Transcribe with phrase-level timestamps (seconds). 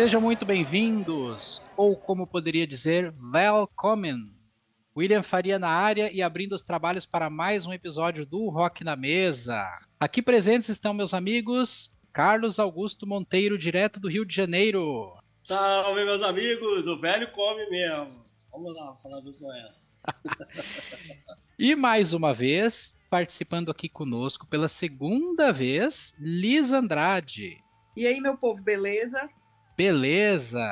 [0.00, 4.32] Sejam muito bem-vindos, ou como poderia dizer, welcome.
[4.96, 8.96] William Faria na área e abrindo os trabalhos para mais um episódio do Rock na
[8.96, 9.62] Mesa.
[10.00, 15.18] Aqui presentes estão meus amigos Carlos Augusto Monteiro, direto do Rio de Janeiro.
[15.42, 16.86] Salve, meus amigos!
[16.86, 18.22] O velho come mesmo.
[18.50, 20.04] Vamos lá falar do SOS.
[21.58, 27.62] e mais uma vez, participando aqui conosco pela segunda vez, Liz Andrade.
[27.94, 29.28] E aí, meu povo, beleza?
[29.82, 30.68] Beleza!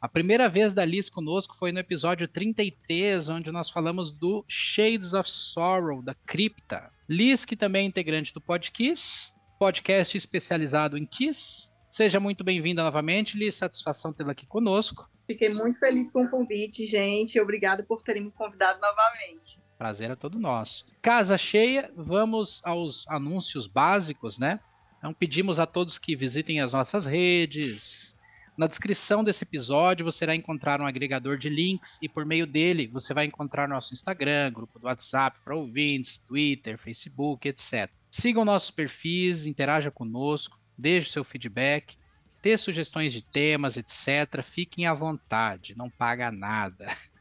[0.00, 5.12] A primeira vez da Liz conosco foi no episódio 33, onde nós falamos do Shades
[5.12, 6.90] of Sorrow, da Cripta.
[7.06, 11.70] Liz, que também é integrante do Podkiss, podcast especializado em Kiss.
[11.86, 13.56] Seja muito bem-vinda novamente, Liz.
[13.56, 15.06] Satisfação tê-la aqui conosco.
[15.26, 17.38] Fiquei muito feliz com o convite, gente.
[17.38, 19.60] Obrigado por terem me convidado novamente.
[19.76, 20.86] Prazer é todo nosso.
[21.02, 24.60] Casa cheia, vamos aos anúncios básicos, né?
[24.96, 28.13] Então pedimos a todos que visitem as nossas redes.
[28.56, 32.86] Na descrição desse episódio você vai encontrar um agregador de links e por meio dele
[32.86, 37.90] você vai encontrar nosso Instagram, grupo do WhatsApp para ouvintes, Twitter, Facebook, etc.
[38.08, 41.96] Sigam nossos perfis, interaja conosco, deixe seu feedback
[42.40, 46.86] ter sugestões de temas, etc., fiquem à vontade, não paga nada.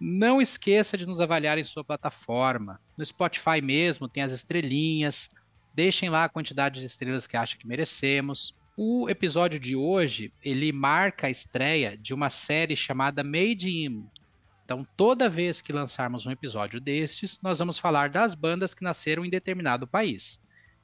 [0.00, 2.80] Não esqueça de nos avaliar em sua plataforma.
[2.98, 5.30] No Spotify mesmo tem as estrelinhas.
[5.72, 8.54] Deixem lá a quantidade de estrelas que acham que merecemos.
[8.76, 14.06] O episódio de hoje, ele marca a estreia de uma série chamada Made in.
[14.64, 19.24] Então, toda vez que lançarmos um episódio destes, nós vamos falar das bandas que nasceram
[19.24, 20.40] em determinado país.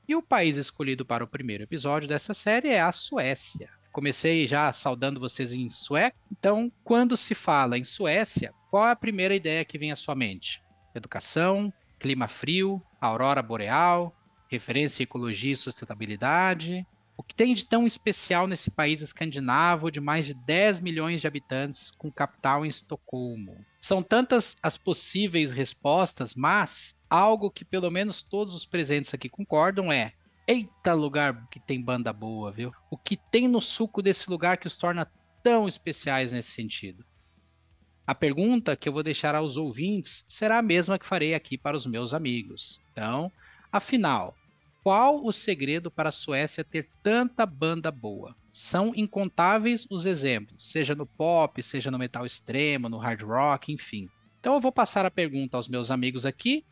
[0.08, 3.70] E o país escolhido para o primeiro episódio dessa série é a Suécia.
[3.92, 6.18] Comecei já saudando vocês em sueco.
[6.30, 10.14] Então, quando se fala em Suécia, qual é a primeira ideia que vem à sua
[10.14, 10.62] mente?
[10.94, 14.14] Educação, clima frio, aurora boreal,
[14.48, 20.00] referência à ecologia e sustentabilidade, o que tem de tão especial nesse país escandinavo de
[20.00, 23.64] mais de 10 milhões de habitantes, com capital em Estocolmo?
[23.80, 29.90] São tantas as possíveis respostas, mas algo que pelo menos todos os presentes aqui concordam
[29.90, 30.12] é:
[30.46, 32.70] eita lugar que tem banda boa, viu?
[32.90, 35.10] O que tem no suco desse lugar que os torna
[35.42, 37.04] tão especiais nesse sentido?
[38.06, 41.76] A pergunta que eu vou deixar aos ouvintes será a mesma que farei aqui para
[41.76, 42.80] os meus amigos.
[42.92, 43.32] Então,
[43.72, 44.36] afinal,
[44.86, 48.36] qual o segredo para a Suécia ter tanta banda boa?
[48.52, 54.08] São incontáveis os exemplos, seja no pop, seja no metal extremo, no hard rock, enfim.
[54.38, 56.64] Então eu vou passar a pergunta aos meus amigos aqui.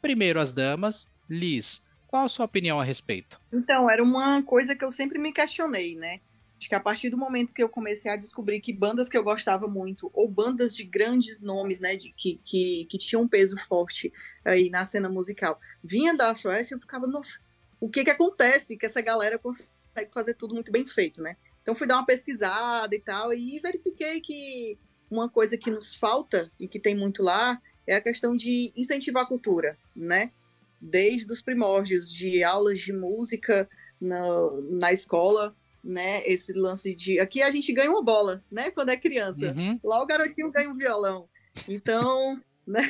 [0.00, 1.06] Primeiro as damas.
[1.28, 3.38] Liz, qual a sua opinião a respeito?
[3.52, 6.20] Então, era uma coisa que eu sempre me questionei, né?
[6.64, 9.22] Acho que a partir do momento que eu comecei a descobrir que bandas que eu
[9.22, 13.54] gostava muito, ou bandas de grandes nomes, né, de, que, que, que tinham um peso
[13.68, 14.10] forte
[14.42, 17.38] aí na cena musical, vinha da Suécia, eu ficava, nossa,
[17.78, 21.36] o que que acontece que essa galera consegue fazer tudo muito bem feito, né?
[21.60, 24.78] Então fui dar uma pesquisada e tal, e verifiquei que
[25.10, 29.24] uma coisa que nos falta e que tem muito lá é a questão de incentivar
[29.24, 30.32] a cultura, né?
[30.80, 33.68] Desde os primórdios de aulas de música
[34.00, 35.54] na, na escola,
[35.84, 36.26] né?
[36.26, 37.20] Esse lance de.
[37.20, 38.70] Aqui a gente ganha uma bola, né?
[38.70, 39.52] Quando é criança.
[39.52, 39.78] Uhum.
[39.84, 41.28] Lá o garotinho ganha um violão.
[41.68, 42.40] Então.
[42.66, 42.80] Né?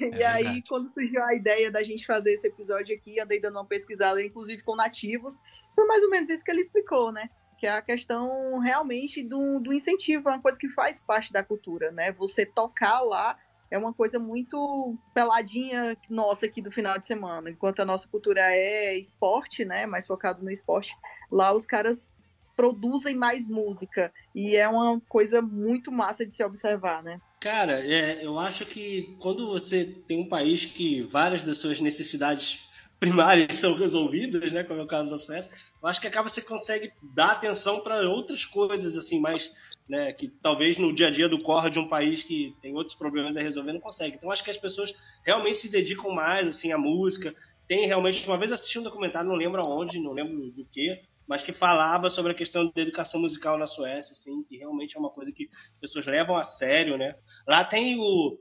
[0.00, 3.56] É e aí, quando surgiu a ideia da gente fazer esse episódio aqui, andei dando
[3.56, 5.34] uma pesquisada, inclusive com nativos,
[5.74, 7.28] foi mais ou menos isso que ele explicou, né?
[7.58, 11.42] Que é a questão realmente do, do incentivo, é uma coisa que faz parte da
[11.42, 12.12] cultura, né?
[12.12, 13.36] Você tocar lá
[13.70, 17.50] é uma coisa muito peladinha nossa aqui do final de semana.
[17.50, 19.86] Enquanto a nossa cultura é esporte, né?
[19.86, 20.96] Mais focado no esporte,
[21.30, 22.12] lá os caras
[22.60, 24.12] produzem mais música.
[24.34, 27.18] E é uma coisa muito massa de se observar, né?
[27.40, 32.68] Cara, é, eu acho que quando você tem um país que várias das suas necessidades
[32.98, 35.50] primárias são resolvidas, né, como é o caso da Suécia,
[35.82, 39.50] eu acho que acaba você consegue dar atenção para outras coisas assim, mais,
[39.88, 42.94] né, que talvez no dia a dia do corre de um país que tem outros
[42.94, 44.16] problemas a resolver não consegue.
[44.16, 44.92] Então acho que as pessoas
[45.24, 47.34] realmente se dedicam mais assim à música.
[47.66, 51.44] Tem realmente uma vez assisti um documentário, não lembro aonde, não lembro do que, mas
[51.44, 55.10] que falava sobre a questão da educação musical na Suécia, assim, que realmente é uma
[55.10, 57.14] coisa que as pessoas levam a sério, né?
[57.46, 58.36] Lá tem o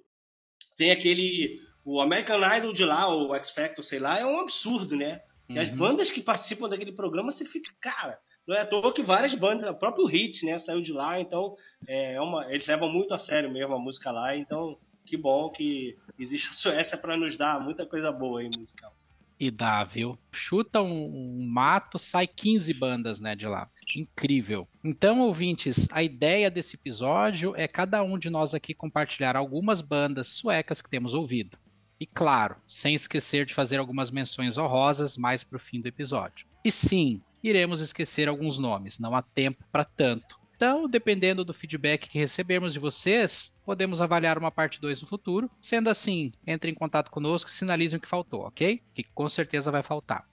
[0.75, 4.97] tem aquele o American Idol de lá, o X Factor, sei lá, é um absurdo,
[4.97, 5.21] né?
[5.47, 5.61] E uhum.
[5.61, 9.35] as bandas que participam daquele programa, você fica, cara, não é à toa que várias
[9.35, 11.55] bandas, o próprio Hit, né, saiu de lá, então
[11.87, 15.95] é uma, eles levam muito a sério mesmo a música lá, então que bom que
[16.17, 18.91] existe a Suécia para nos dar muita coisa boa aí musical.
[19.39, 20.19] E dá, viu?
[20.31, 23.69] Chuta um, um, mato, sai 15 bandas, né, de lá.
[23.95, 24.67] Incrível.
[24.83, 30.27] Então, ouvintes, a ideia desse episódio é cada um de nós aqui compartilhar algumas bandas
[30.27, 31.57] suecas que temos ouvido.
[31.99, 36.45] E claro, sem esquecer de fazer algumas menções honrosas mais para o fim do episódio.
[36.63, 40.38] E sim, iremos esquecer alguns nomes, não há tempo para tanto.
[40.59, 45.49] Então, dependendo do feedback que recebermos de vocês, podemos avaliar uma parte 2 no futuro.
[45.61, 48.83] Sendo assim, entre em contato conosco e sinalizem o que faltou, ok?
[48.93, 50.27] Que com certeza vai faltar.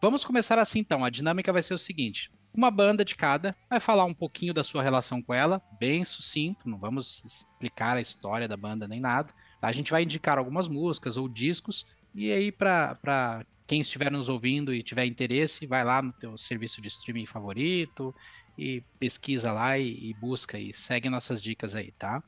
[0.00, 1.04] Vamos começar assim então.
[1.04, 4.62] A dinâmica vai ser o seguinte: uma banda de cada, vai falar um pouquinho da
[4.62, 9.34] sua relação com ela, bem sucinto, não vamos explicar a história da banda nem nada.
[9.60, 9.66] Tá?
[9.66, 11.84] A gente vai indicar algumas músicas ou discos,
[12.14, 16.80] e aí para quem estiver nos ouvindo e tiver interesse, vai lá no teu serviço
[16.80, 18.14] de streaming favorito
[18.56, 22.22] e pesquisa lá e, e busca e segue nossas dicas aí, tá?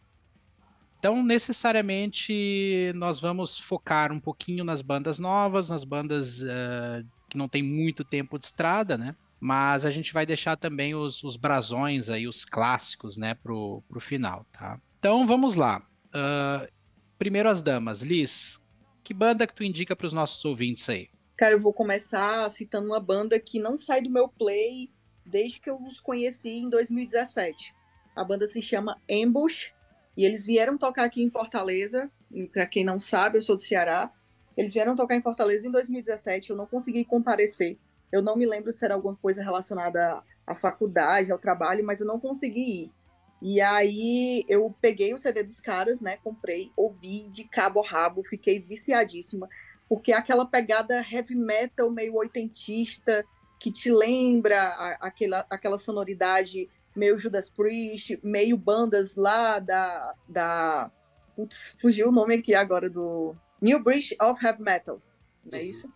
[0.98, 7.48] Então, necessariamente, nós vamos focar um pouquinho nas bandas novas, nas bandas uh, que não
[7.48, 9.16] tem muito tempo de estrada, né?
[9.42, 13.98] mas a gente vai deixar também os, os brasões aí, os clássicos, né, pro, pro
[13.98, 14.80] final, tá?
[15.00, 15.84] Então vamos lá.
[16.14, 16.70] Uh,
[17.18, 18.02] primeiro as damas.
[18.02, 18.62] Liz,
[19.02, 21.08] que banda que tu indica para os nossos ouvintes aí?
[21.36, 24.92] Cara, eu vou começar citando uma banda que não sai do meu play
[25.24, 27.74] desde que eu os conheci em 2017.
[28.14, 29.72] A banda se chama Ambush
[30.16, 32.10] e eles vieram tocar aqui em Fortaleza.
[32.52, 34.12] Para quem não sabe, eu sou do Ceará.
[34.56, 36.50] Eles vieram tocar em Fortaleza em 2017.
[36.50, 37.78] Eu não consegui comparecer
[38.12, 42.06] eu não me lembro se era alguma coisa relacionada à faculdade, ao trabalho, mas eu
[42.06, 42.92] não consegui ir.
[43.40, 46.18] E aí eu peguei o CD dos caras, né?
[46.18, 49.48] Comprei, ouvi de cabo a rabo, fiquei viciadíssima,
[49.88, 53.24] porque aquela pegada heavy metal meio oitentista,
[53.62, 60.16] que te lembra a, aquela, aquela sonoridade meio Judas Priest, meio bandas lá da.
[60.28, 60.90] da
[61.36, 63.36] putz, fugiu o nome aqui agora do.
[63.60, 65.00] New British of Heavy Metal,
[65.44, 65.68] não é uhum.
[65.68, 65.92] isso?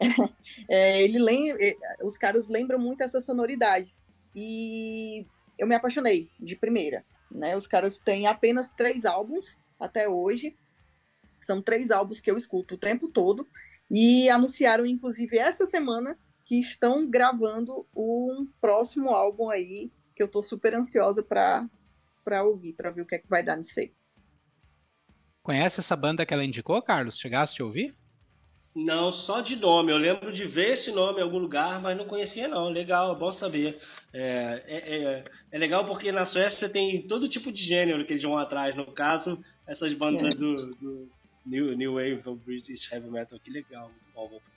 [0.66, 3.94] é, ele lembra, é, os caras lembram muito essa sonoridade.
[4.34, 5.26] E
[5.58, 7.04] eu me apaixonei de primeira.
[7.30, 7.54] Né?
[7.54, 10.56] Os caras têm apenas três álbuns até hoje.
[11.38, 13.46] São três álbuns que eu escuto o tempo todo.
[13.90, 16.18] E anunciaram, inclusive, essa semana
[16.50, 22.90] que estão gravando um próximo álbum aí, que eu tô super ansiosa para ouvir, para
[22.90, 23.92] ver o que é que vai dar nisso aí.
[25.44, 27.20] Conhece essa banda que ela indicou, Carlos?
[27.20, 27.94] Chegaste a ouvir?
[28.74, 29.92] Não, só de nome.
[29.92, 32.68] Eu lembro de ver esse nome em algum lugar, mas não conhecia não.
[32.68, 33.78] Legal, é bom saber.
[34.12, 38.14] É, é, é, é legal porque na Suécia você tem todo tipo de gênero que
[38.14, 38.74] eles vão atrás.
[38.74, 41.08] No caso, essas bandas do, do
[41.44, 43.38] New, New Wave of British Heavy Metal.
[43.38, 43.90] Que legal.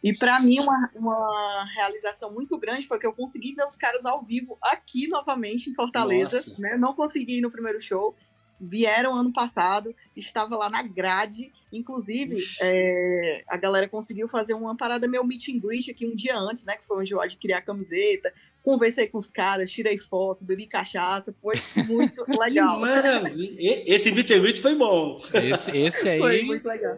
[0.03, 4.06] E para mim, uma, uma realização muito grande foi que eu consegui ver os caras
[4.06, 6.56] ao vivo aqui novamente em Fortaleza.
[6.59, 6.77] Né?
[6.77, 8.15] Não consegui ir no primeiro show
[8.59, 11.51] vieram ano passado, estava lá na grade.
[11.73, 16.37] Inclusive, é, a galera conseguiu fazer uma parada meio meet and greet aqui um dia
[16.37, 16.77] antes, né?
[16.77, 18.31] Que foi onde eu adquiri a camiseta.
[18.61, 21.33] Conversei com os caras, tirei foto, bebi cachaça.
[21.41, 21.55] Foi
[21.87, 22.79] muito legal.
[22.79, 23.83] Maravilha!
[23.91, 25.19] Esse meet and greet foi bom.
[25.33, 26.19] Esse, esse aí.
[26.19, 26.97] Foi muito legal.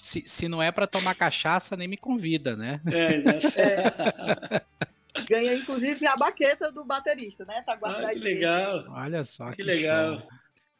[0.00, 2.80] Se, se não é para tomar cachaça, nem me convida, né?
[2.92, 3.48] É, exato.
[3.58, 4.62] É.
[5.28, 7.62] Ganha, inclusive, a baqueta do baterista, né?
[7.64, 8.84] Tá guardado ah, que legal.
[8.90, 9.50] Olha só.
[9.50, 10.20] Que, que legal.
[10.20, 10.28] Show.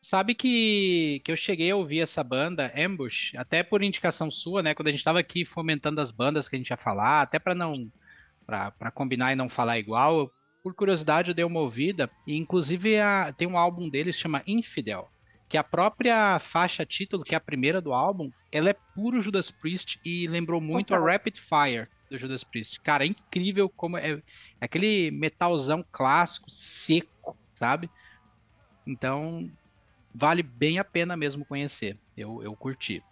[0.09, 4.73] Sabe que, que eu cheguei a ouvir essa banda, Ambush, até por indicação sua, né?
[4.73, 7.57] Quando a gente estava aqui fomentando as bandas que a gente ia falar, até para
[7.57, 7.91] não.
[8.47, 10.33] para combinar e não falar igual, eu,
[10.63, 14.45] por curiosidade eu dei uma ouvida, e inclusive a, tem um álbum deles que chama
[14.47, 15.11] Infidel,
[15.49, 19.51] que a própria faixa título, que é a primeira do álbum, ela é puro Judas
[19.51, 22.81] Priest e lembrou muito a Rapid Fire do Judas Priest.
[22.81, 24.23] Cara, é incrível como é, é
[24.61, 27.91] aquele metalzão clássico, seco, sabe?
[28.87, 29.51] Então,
[30.17, 31.99] vale bem a pena mesmo conhecer.
[32.17, 33.03] Eu, eu curti.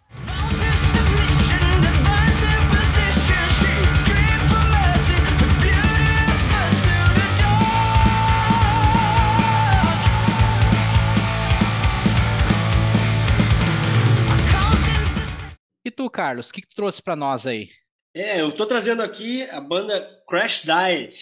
[15.83, 17.69] E tu, Carlos, o que, que tu trouxe para nós aí?
[18.15, 21.15] É, eu tô trazendo aqui a banda Crash Diet,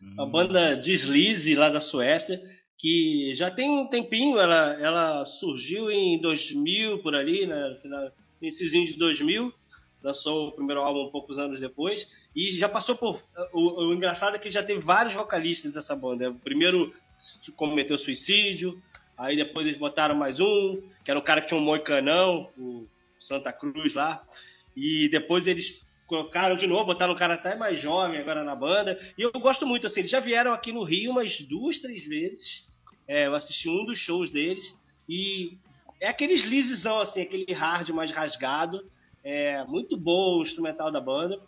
[0.00, 0.14] hum.
[0.14, 2.40] uma banda de sleaze lá da Suécia
[2.76, 8.86] que já tem um tempinho, ela, ela surgiu em 2000, por ali, né, final, iníciozinho
[8.86, 9.52] de 2000,
[10.02, 13.22] lançou o primeiro álbum poucos anos depois, e já passou por...
[13.52, 16.30] O, o engraçado é que já teve vários vocalistas dessa banda.
[16.30, 16.92] O primeiro
[17.56, 18.80] cometeu suicídio,
[19.16, 22.86] aí depois eles botaram mais um, que era o cara que tinha um moicanão, o
[23.18, 24.22] Santa Cruz lá,
[24.76, 29.00] e depois eles colocaram de novo, botaram um cara até mais jovem agora na banda.
[29.18, 32.65] E eu gosto muito, assim, eles já vieram aqui no Rio umas duas, três vezes.
[33.08, 34.78] É, eu assisti um dos shows deles.
[35.08, 35.56] E
[36.00, 38.90] é aquele sleazezão, assim, aquele hard mais rasgado.
[39.22, 41.40] É muito bom o instrumental da banda.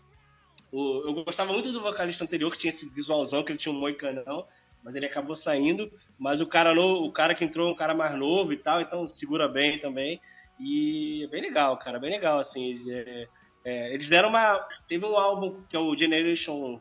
[0.72, 3.78] O, eu gostava muito do vocalista anterior, que tinha esse visualzão, que ele tinha um
[3.78, 4.46] moicanão,
[4.82, 5.90] mas ele acabou saindo.
[6.18, 8.80] Mas o cara, no, o cara que entrou é um cara mais novo e tal,
[8.80, 10.20] então segura bem também.
[10.58, 12.74] E é bem legal, cara, bem legal, assim.
[12.90, 13.28] É,
[13.64, 14.58] é, eles deram uma.
[14.88, 16.78] Teve um álbum que é o Generation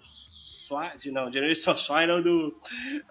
[0.67, 2.59] Swine, não, Generation Swine é o do,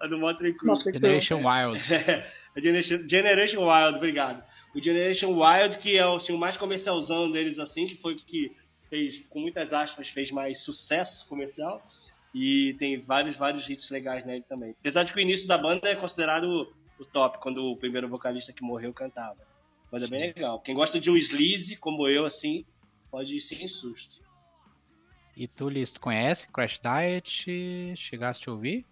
[0.01, 0.93] é do Motley Crue.
[0.93, 1.81] Generation Wild.
[2.57, 4.43] É, Generation, Generation Wild, obrigado.
[4.73, 8.51] O Generation Wild, que é assim, o mais comercialzão deles, assim, que foi o que
[8.89, 11.85] fez, com muitas aspas, fez mais sucesso comercial.
[12.33, 14.75] E tem vários, vários hits legais nele também.
[14.79, 16.67] Apesar de que o início da banda é considerado
[16.99, 19.37] o top, quando o primeiro vocalista que morreu cantava.
[19.91, 20.59] Mas é bem legal.
[20.59, 22.65] Quem gosta de um sleaze, como eu, assim,
[23.09, 24.26] pode ir sem susto.
[25.37, 27.95] E tu, Liz, tu conhece Crash Diet?
[27.95, 28.83] Chegaste a ouvir?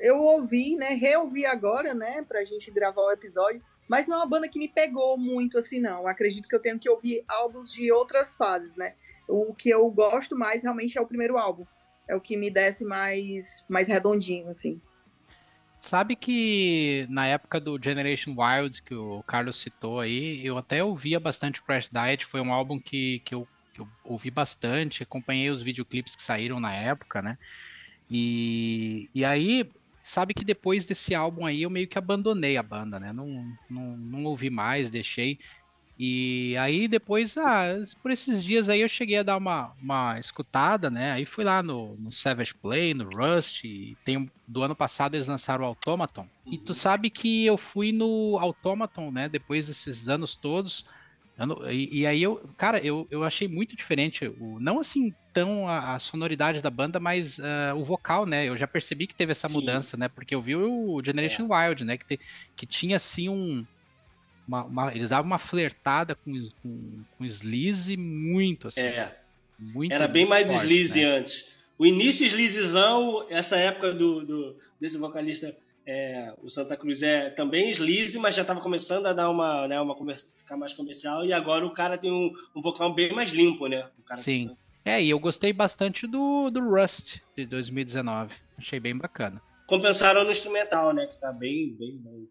[0.00, 0.88] Eu ouvi, né?
[0.94, 2.24] Reouvi agora, né?
[2.26, 3.62] Pra gente gravar o episódio.
[3.86, 6.08] Mas não é uma banda que me pegou muito assim, não.
[6.08, 8.94] Acredito que eu tenho que ouvir álbuns de outras fases, né?
[9.28, 11.64] O que eu gosto mais realmente é o primeiro álbum.
[12.08, 14.80] É o que me desce mais, mais redondinho, assim.
[15.78, 21.20] Sabe que na época do Generation Wild, que o Carlos citou aí, eu até ouvia
[21.20, 25.62] bastante Crash Diet, foi um álbum que, que, eu, que eu ouvi bastante, acompanhei os
[25.62, 27.38] videoclipes que saíram na época, né?
[28.10, 29.70] E, e aí,
[30.02, 33.12] sabe que depois desse álbum aí eu meio que abandonei a banda, né?
[33.12, 35.38] Não, não, não ouvi mais, deixei.
[35.98, 37.64] E aí depois, ah,
[38.02, 41.12] por esses dias aí eu cheguei a dar uma, uma escutada, né?
[41.12, 43.64] Aí fui lá no, no Savage Play, no Rust,
[44.04, 46.26] tem, do ano passado eles lançaram o Automaton.
[46.46, 49.28] E tu sabe que eu fui no Automaton, né?
[49.28, 50.84] Depois desses anos todos.
[51.70, 54.26] E, e, aí eu, cara, eu, eu achei muito diferente.
[54.38, 58.46] O, não assim tão a, a sonoridade da banda, mas uh, o vocal, né?
[58.46, 59.54] Eu já percebi que teve essa Sim.
[59.54, 60.08] mudança, né?
[60.08, 61.68] Porque eu vi o Generation é.
[61.68, 61.96] Wild, né?
[61.96, 62.20] Que, te,
[62.54, 63.64] que tinha assim um
[64.46, 68.80] uma, uma, eles davam uma flertada com, com, com sleaze muito, assim.
[68.80, 69.16] É.
[69.58, 71.06] Muito Era bem mais forte, sleaze né?
[71.06, 71.46] antes.
[71.78, 77.70] O início sleazezão, essa época do, do desse vocalista, é, o Santa Cruz é também
[77.70, 79.96] sleaze, mas já estava começando a dar uma, né, uma
[80.36, 83.88] ficar mais comercial e agora o cara tem um, um vocal bem mais limpo, né?
[84.16, 84.48] Sim.
[84.48, 84.54] Tá...
[84.84, 88.34] É, e eu gostei bastante do, do Rust de 2019.
[88.58, 89.40] Achei bem bacana
[89.72, 91.06] compensaram no instrumental, né?
[91.06, 92.26] Que tá bem, bem bom.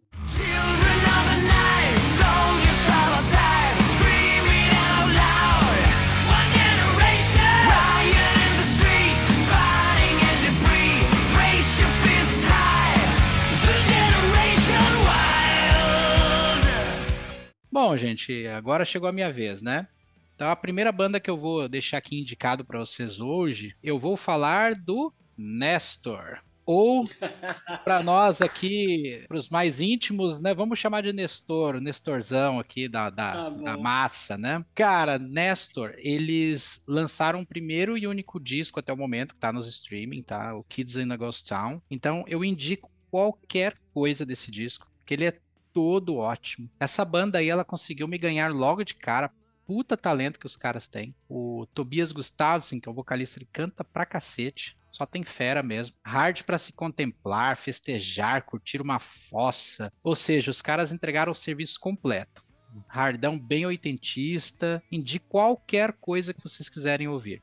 [17.71, 19.87] Bom, gente, agora chegou a minha vez, né?
[20.35, 24.17] Então a primeira banda que eu vou deixar aqui indicado para vocês hoje, eu vou
[24.17, 27.05] falar do Nestor ou
[27.85, 30.53] para nós aqui, para os mais íntimos, né?
[30.53, 34.65] Vamos chamar de Nestor, Nestorzão aqui da, da, ah, da, massa, né?
[34.75, 39.67] Cara, Nestor, eles lançaram o primeiro e único disco até o momento que tá nos
[39.67, 40.53] streaming, tá?
[40.55, 41.81] O Kids in the Ghost Town.
[41.89, 45.39] Então eu indico qualquer coisa desse disco, porque ele é
[45.73, 46.69] todo ótimo.
[46.79, 49.31] Essa banda aí, ela conseguiu me ganhar logo de cara.
[49.65, 51.15] Puta talento que os caras têm.
[51.29, 54.77] O Tobias Gustavsson, que é o vocalista, ele canta pra cacete.
[54.89, 55.95] Só tem fera mesmo.
[56.03, 59.91] Hard para se contemplar, festejar, curtir uma fossa.
[60.03, 62.43] Ou seja, os caras entregaram o serviço completo.
[62.87, 67.41] Hardão bem oitentista, de qualquer coisa que vocês quiserem ouvir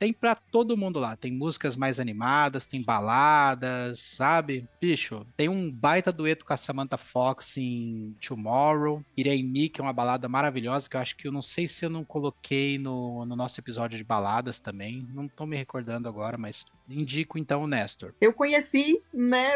[0.00, 1.14] tem para todo mundo lá.
[1.14, 4.66] Tem músicas mais animadas, tem baladas, sabe?
[4.80, 9.04] Bicho, tem um baita dueto com a Samantha Fox em Tomorrow.
[9.14, 11.84] Irei Me, que é uma balada maravilhosa, que eu acho que eu não sei se
[11.84, 15.06] eu não coloquei no, no nosso episódio de baladas também.
[15.12, 18.14] Não tô me recordando agora, mas indico então o Nestor.
[18.18, 19.52] Eu conheci, né?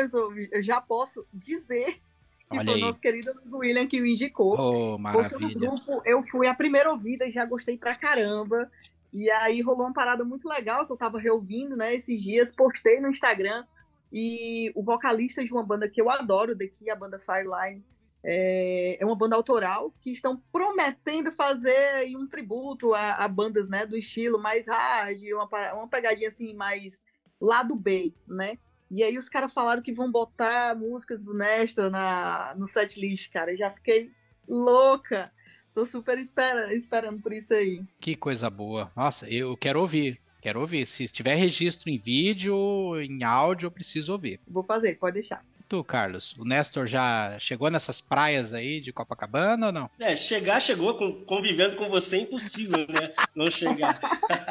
[0.53, 2.03] Eu já posso dizer
[2.51, 4.59] que Olha foi o nosso querido William que o indicou.
[4.59, 5.31] Oh, maravilha.
[5.31, 8.71] Porque no grupo eu fui a primeira ouvida e já gostei pra caramba.
[9.15, 13.01] E aí rolou uma parada muito legal que eu tava reouvindo, né, esses dias, postei
[13.01, 13.65] no Instagram
[14.13, 17.85] e o vocalista de uma banda que eu adoro daqui, a banda Fireline,
[18.25, 23.87] é, é uma banda autoral que estão prometendo fazer um tributo a, a, bandas, né,
[23.87, 27.01] do estilo mais hard, uma, uma pegadinha assim mais
[27.41, 28.59] lado B, né?
[28.91, 33.53] E aí os caras falaram que vão botar músicas do Nestor na, no setlist, cara.
[33.53, 34.11] Eu já fiquei
[34.49, 35.33] louca.
[35.75, 37.83] Tô super espera, esperando por isso aí.
[38.01, 38.93] Que coisa boa.
[38.95, 40.21] Nossa, eu quero ouvir.
[40.41, 40.87] Quero ouvir.
[40.87, 42.55] Se tiver registro em vídeo,
[43.01, 44.41] em áudio, eu preciso ouvir.
[44.47, 45.45] Vou fazer, pode deixar.
[45.69, 49.91] Tu, Carlos, o Nestor já chegou nessas praias aí de Copacabana ou não?
[49.99, 53.13] É, chegar, chegou, com, convivendo com você é impossível, né?
[53.35, 53.99] não chegar.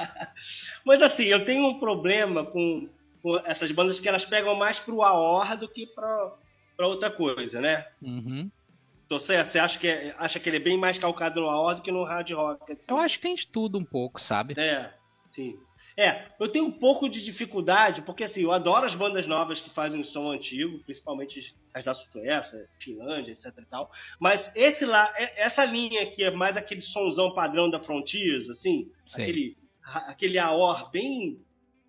[0.83, 2.89] Mas assim, eu tenho um problema com,
[3.21, 6.33] com, essas bandas que elas pegam mais pro AOR do que pra,
[6.75, 7.85] pra outra coisa, né?
[8.01, 8.49] Uhum.
[9.13, 9.51] Tô certo?
[9.51, 11.91] Você acha que, é, acha que ele é bem mais calcado no AOR do que
[11.91, 12.71] no hard rock?
[12.71, 12.85] Assim?
[12.89, 14.55] Eu acho que tem de tudo um pouco, sabe?
[14.59, 14.91] É,
[15.31, 15.55] sim.
[15.95, 19.69] É, eu tenho um pouco de dificuldade, porque assim, eu adoro as bandas novas que
[19.69, 23.91] fazem um som antigo, principalmente as da Suécia, Finlândia, etc e tal.
[24.19, 29.55] Mas esse lá, essa linha aqui é mais aquele sonzão padrão da Frontiers, assim, aquele,
[29.83, 31.39] aquele AOR bem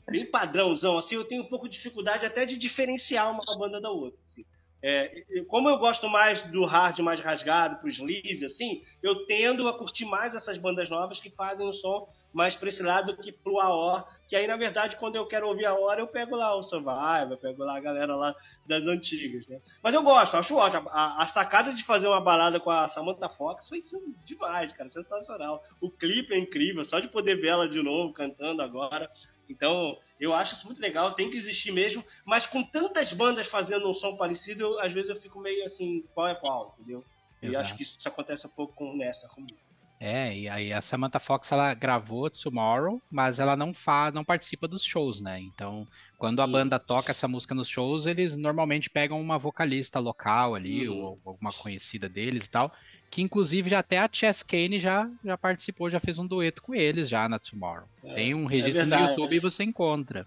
[0.06, 3.88] bem padrãozão, assim, eu tenho um pouco de dificuldade até de diferenciar uma banda da
[3.88, 4.44] outra, assim.
[4.86, 9.78] É, como eu gosto mais do hard mais rasgado, pro sleaze, assim, eu tendo a
[9.78, 13.60] curtir mais essas bandas novas que fazem um som mais pra esse lado que pro
[13.60, 16.62] AOR, que aí, na verdade, quando eu quero ouvir a hora, eu pego lá o
[16.62, 18.34] Survivor, pego lá a galera lá
[18.66, 19.60] das antigas, né?
[19.80, 20.88] Mas eu gosto, acho ótimo.
[20.88, 23.78] A, a sacada de fazer uma balada com a Samantha Fox foi
[24.24, 25.62] demais, cara, sensacional.
[25.80, 29.08] O clipe é incrível, só de poder ver ela de novo cantando agora.
[29.48, 33.88] Então, eu acho isso muito legal, tem que existir mesmo, mas com tantas bandas fazendo
[33.88, 37.04] um som parecido, eu, às vezes eu fico meio assim, qual é qual, entendeu?
[37.40, 37.54] Exato.
[37.54, 39.63] E acho que isso acontece um pouco com Nessa comigo.
[40.06, 44.68] É, e aí a Samantha Fox ela gravou Tomorrow, mas ela não faz, não participa
[44.68, 45.40] dos shows, né?
[45.40, 50.54] Então, quando a banda toca essa música nos shows, eles normalmente pegam uma vocalista local
[50.54, 50.98] ali, uhum.
[50.98, 52.70] ou alguma conhecida deles e tal
[53.10, 56.74] que inclusive já até a Chess Kane já, já participou, já fez um dueto com
[56.74, 57.88] eles já na Tomorrow.
[58.02, 60.26] É, Tem um registro é no YouTube e você encontra.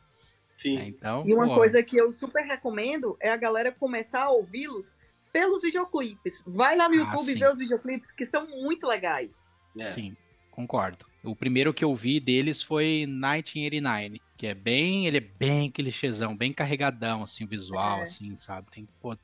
[0.56, 0.78] Sim.
[0.80, 1.56] É, então, e uma pô.
[1.56, 4.94] coisa que eu super recomendo é a galera começar a ouvi-los
[5.34, 6.42] pelos videoclipes.
[6.48, 9.50] Vai lá no ah, YouTube e vê os videoclipes que são muito legais.
[9.80, 9.88] É.
[9.88, 10.16] Sim,
[10.52, 11.06] concordo.
[11.24, 16.36] O primeiro que eu vi deles foi 1989, que é bem, ele é bem clichêzão,
[16.36, 18.04] bem carregadão, assim, visual, é.
[18.04, 18.68] assim, sabe?
[18.72, 19.18] Tem, pô,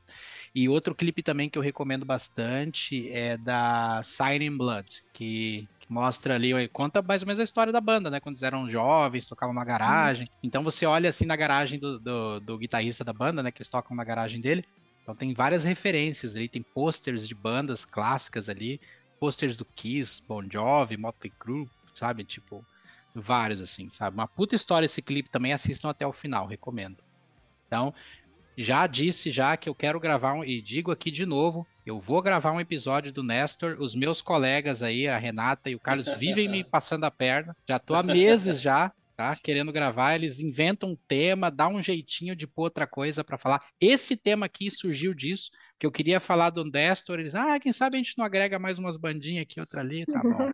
[0.55, 6.35] e outro clipe também que eu recomendo bastante é da Sign Blood, que, que mostra
[6.35, 8.19] ali, conta mais ou menos a história da banda, né?
[8.19, 10.27] Quando eles eram jovens, tocavam na garagem.
[10.27, 10.39] Uhum.
[10.43, 13.51] Então você olha assim na garagem do, do, do guitarrista da banda, né?
[13.51, 14.63] Que eles tocam na garagem dele.
[15.01, 18.79] Então tem várias referências ali, tem posters de bandas clássicas ali,
[19.23, 22.25] posters do Kiss, Bon Jovi, Motley Crue, sabe?
[22.25, 22.65] Tipo,
[23.15, 24.17] vários assim, sabe?
[24.17, 26.97] Uma puta história esse clipe também, assistam até o final, recomendo.
[27.65, 27.93] Então,
[28.57, 32.21] já disse já que eu quero gravar um, e digo aqui de novo, eu vou
[32.21, 33.77] gravar um episódio do Nestor.
[33.79, 37.55] Os meus colegas aí, a Renata e o Carlos, vivem me passando a perna.
[37.65, 39.37] Já tô há meses já, tá?
[39.37, 40.15] Querendo gravar.
[40.15, 43.63] Eles inventam um tema, dá um jeitinho de pôr outra coisa para falar.
[43.79, 45.49] Esse tema aqui surgiu disso,
[45.83, 47.19] que eu queria falar do Nestor.
[47.19, 50.21] Eles, ah, quem sabe a gente não agrega mais umas bandinhas aqui, outra ali, tá
[50.21, 50.49] bom.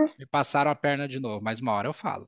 [0.18, 2.26] me passaram a perna de novo, mas uma hora eu falo.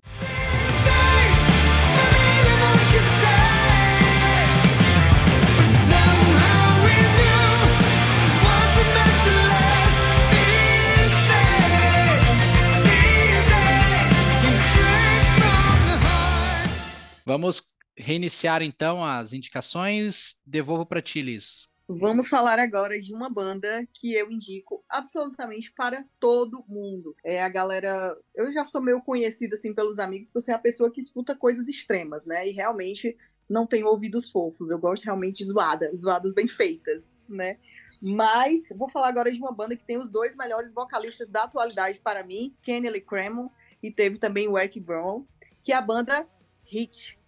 [17.24, 17.62] Vamos
[17.96, 20.36] reiniciar então as indicações.
[20.44, 21.71] Devolvo para ti, Liz.
[21.88, 27.14] Vamos falar agora de uma banda que eu indico absolutamente para todo mundo.
[27.24, 28.16] É a galera.
[28.34, 31.68] Eu já sou meio conhecida assim pelos amigos por ser a pessoa que escuta coisas
[31.68, 32.48] extremas, né?
[32.48, 33.16] E realmente
[33.48, 34.70] não tenho ouvidos fofos.
[34.70, 37.58] Eu gosto realmente de zoadas, zoadas bem feitas, né?
[38.00, 42.00] Mas vou falar agora de uma banda que tem os dois melhores vocalistas da atualidade
[42.02, 43.48] para mim, Kenny Lee Cremon
[43.82, 45.24] e teve também o Eric Brown,
[45.62, 46.26] que é a banda
[46.64, 47.18] Hit.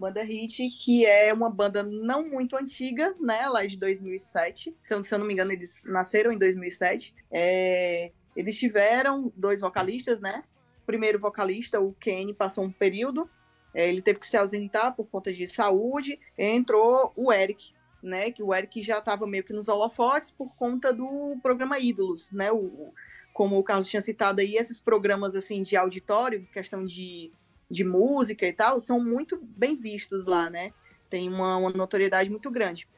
[0.00, 3.46] Banda Hit, que é uma banda não muito antiga, né?
[3.48, 4.74] Lá de 2007.
[4.80, 7.14] Se eu, se eu não me engano, eles nasceram em 2007.
[7.30, 10.42] É, eles tiveram dois vocalistas, né?
[10.82, 13.28] O primeiro vocalista, o Kenny, passou um período.
[13.74, 16.18] É, ele teve que se ausentar por conta de saúde.
[16.38, 18.30] Entrou o Eric, né?
[18.30, 22.50] Que o Eric já estava meio que nos holofotes por conta do programa Ídolos, né?
[22.50, 22.94] O,
[23.34, 27.30] como o Carlos tinha citado aí, esses programas assim de auditório, questão de
[27.70, 30.72] de música e tal, são muito bem vistos lá, né?
[31.08, 32.88] Tem uma, uma notoriedade muito grande.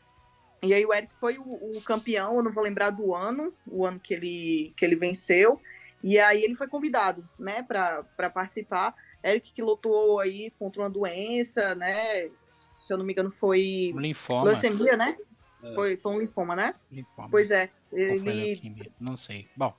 [0.63, 1.43] E aí o Eric foi o,
[1.77, 5.61] o, campeão, eu não vou lembrar do ano, o ano que ele, que ele venceu.
[6.03, 8.95] E aí ele foi convidado, né, para participar.
[9.25, 12.29] Eric que lutou aí contra uma doença, né?
[12.47, 13.93] Se eu não me engano, foi.
[13.95, 14.45] Um linfoma.
[14.45, 15.15] Leucemia, né?
[15.63, 15.75] É.
[15.75, 16.75] Foi, foi um linfoma, né?
[16.91, 17.29] Linfoma.
[17.31, 17.71] Pois é.
[17.93, 18.91] Ele.
[18.99, 19.49] Não sei.
[19.57, 19.75] Bom.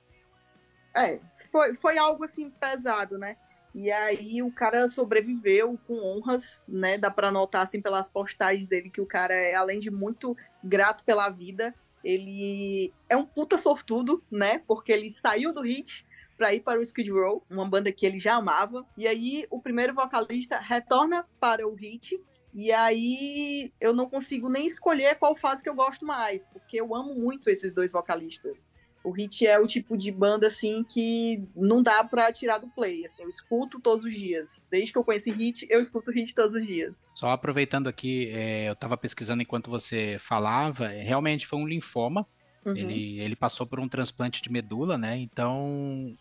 [0.96, 1.18] É,
[1.50, 3.36] foi, foi algo assim pesado, né?
[3.74, 6.96] E aí o cara sobreviveu com honras, né?
[6.96, 11.04] Dá para notar assim pelas postagens dele que o cara é além de muito grato
[11.04, 14.58] pela vida, ele é um puta sortudo, né?
[14.66, 16.06] Porque ele saiu do hit
[16.36, 18.86] para ir para o Skid Row, uma banda que ele já amava.
[18.96, 22.20] E aí o primeiro vocalista retorna para o hit
[22.52, 26.94] e aí eu não consigo nem escolher qual fase que eu gosto mais, porque eu
[26.94, 28.68] amo muito esses dois vocalistas
[29.04, 33.04] o Hit é o tipo de banda assim que não dá para tirar do play.
[33.04, 34.64] Assim, eu escuto todos os dias.
[34.70, 37.04] Desde que eu conheci Hit, eu escuto Hit todos os dias.
[37.14, 42.26] Só aproveitando aqui, é, eu estava pesquisando enquanto você falava, é, realmente foi um linfoma.
[42.64, 42.74] Uhum.
[42.74, 45.18] Ele, ele passou por um transplante de medula, né?
[45.18, 46.16] Então.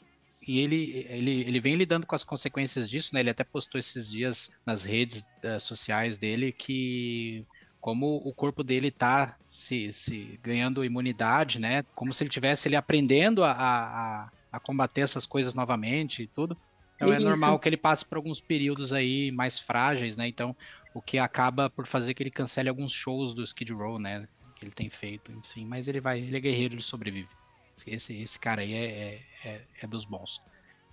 [0.45, 3.21] E ele, ele, ele vem lidando com as consequências disso, né?
[3.21, 7.47] Ele até postou esses dias nas redes uh, sociais dele que
[7.83, 11.83] como o corpo dele está se, se ganhando imunidade, né?
[11.93, 16.57] Como se ele tivesse ele aprendendo a, a, a combater essas coisas novamente e tudo.
[16.95, 17.27] Então é Isso.
[17.27, 20.25] normal que ele passe por alguns períodos aí mais frágeis, né?
[20.29, 20.55] Então,
[20.93, 24.29] o que acaba por fazer que ele cancele alguns shows do Skid Row, né?
[24.55, 25.65] Que ele tem feito, enfim.
[25.65, 27.27] Mas ele vai, ele é guerreiro, ele sobrevive.
[27.85, 30.41] Esse, esse cara aí é, é, é, é dos bons.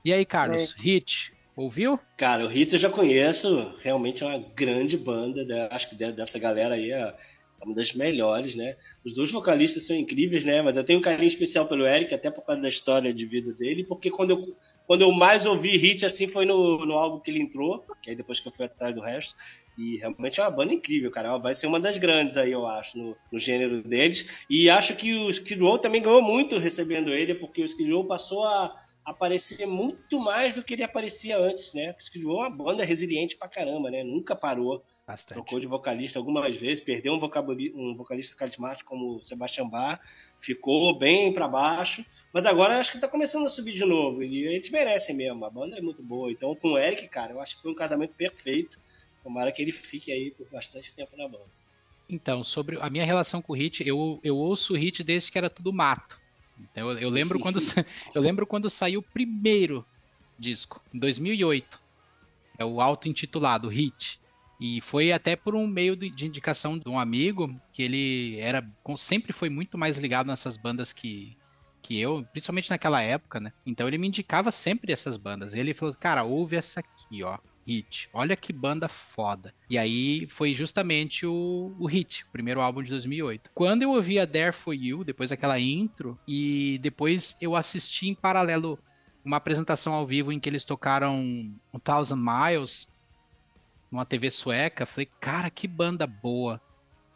[0.05, 0.83] E aí, Carlos, é.
[0.83, 1.99] Hit, ouviu?
[2.17, 5.69] Cara, o Hit eu já conheço, realmente é uma grande banda, né?
[5.71, 7.15] acho que dessa galera aí é
[7.63, 8.77] uma das melhores, né?
[9.05, 10.63] Os dois vocalistas são incríveis, né?
[10.63, 13.53] Mas eu tenho um carinho especial pelo Eric, até por causa da história de vida
[13.53, 17.31] dele, porque quando eu, quando eu mais ouvi hit assim foi no, no álbum que
[17.31, 19.35] ele entrou, que aí depois que eu fui atrás do resto.
[19.79, 21.39] E realmente é uma banda incrível, cara.
[21.39, 24.29] Vai ser uma das grandes aí, eu acho, no, no gênero deles.
[24.49, 28.05] E acho que o Skid Row também ganhou muito recebendo ele, porque o Skid Row
[28.05, 31.95] passou a aparecer muito mais do que ele aparecia antes, né?
[31.99, 34.03] Skid Row é uma banda resiliente pra caramba, né?
[34.03, 34.85] Nunca parou.
[35.07, 35.39] Bastante.
[35.39, 37.21] Tocou de vocalista algumas vezes, perdeu um,
[37.75, 40.01] um vocalista carismático como o Sebastian Bach,
[40.39, 44.47] ficou bem para baixo, mas agora acho que tá começando a subir de novo, e
[44.47, 46.31] eles merecem mesmo, a banda é muito boa.
[46.31, 48.79] Então com o Eric, cara, eu acho que foi um casamento perfeito.
[49.25, 51.51] Tomara que ele fique aí por bastante tempo na banda.
[52.09, 55.39] Então, sobre a minha relação com o Hit, eu, eu ouço o Hit desde que
[55.39, 56.20] era tudo mato.
[56.71, 57.59] Então, eu, eu lembro quando
[58.15, 59.85] eu lembro quando saiu o primeiro
[60.39, 61.81] disco, em 2008.
[62.59, 64.21] É o auto-intitulado Hit.
[64.61, 68.63] E foi até por um meio de indicação de um amigo que ele era
[68.97, 71.35] sempre foi muito mais ligado nessas bandas que,
[71.81, 73.55] que eu, principalmente naquela época, né?
[73.65, 75.55] Então ele me indicava sempre essas bandas.
[75.55, 77.39] E ele falou: "Cara, ouve essa aqui, ó.
[77.67, 78.09] Hit.
[78.13, 79.55] Olha que banda foda.
[79.69, 83.51] E aí foi justamente o, o Hit, o primeiro álbum de 2008.
[83.55, 88.15] Quando eu ouvi a There For You, depois daquela intro, e depois eu assisti em
[88.15, 88.79] paralelo
[89.25, 92.89] uma apresentação ao vivo em que eles tocaram o Thousand Miles,
[93.91, 94.87] numa TV sueca.
[94.87, 96.61] Falei, cara, que banda boa.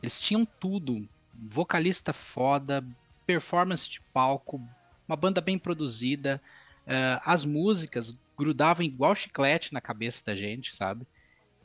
[0.03, 1.09] Eles tinham tudo.
[1.33, 2.85] Vocalista foda,
[3.27, 4.61] performance de palco,
[5.09, 6.41] uma banda bem produzida.
[6.87, 11.07] Uh, as músicas grudavam igual chiclete na cabeça da gente, sabe?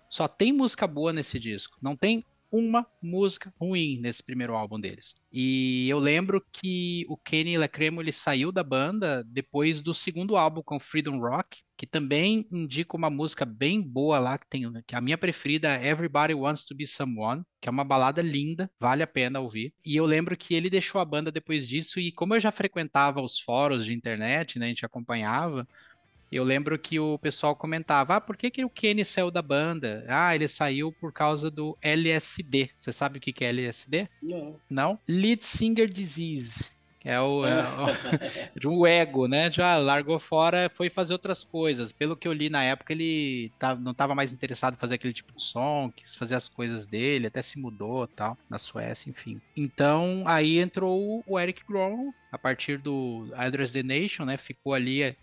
[0.07, 1.77] Só tem música boa nesse disco.
[1.81, 5.15] Não tem uma música ruim nesse primeiro álbum deles.
[5.31, 10.63] E eu lembro que o Kenny Lecremo ele saiu da banda depois do segundo álbum
[10.63, 15.01] com Freedom Rock, que também indica uma música bem boa lá que tem, que a
[15.01, 19.07] minha preferida é Everybody Wants to Be Someone, que é uma balada linda, vale a
[19.07, 19.73] pena ouvir.
[19.85, 23.21] E eu lembro que ele deixou a banda depois disso e como eu já frequentava
[23.21, 25.67] os fóruns de internet, né, a gente acompanhava,
[26.31, 30.05] eu lembro que o pessoal comentava: ah, por que, que o Kenny saiu da banda?
[30.07, 32.69] Ah, ele saiu por causa do LSD.
[32.79, 34.07] Você sabe o que, que é LSD?
[34.21, 34.55] Não.
[34.69, 34.99] Não?
[35.07, 36.65] Lead Singer Disease.
[37.03, 37.63] É o, é
[38.65, 39.49] o, o, ego, né?
[39.49, 41.93] Já largou fora, foi fazer outras coisas.
[41.93, 45.13] Pelo que eu li na época, ele tá, não estava mais interessado em fazer aquele
[45.13, 49.39] tipo de som, quis fazer as coisas dele, até se mudou tal, na Suécia, enfim.
[49.55, 54.35] Então, aí entrou o Eric Grom, a partir do Address the Nation, né?
[54.35, 55.15] Ficou ali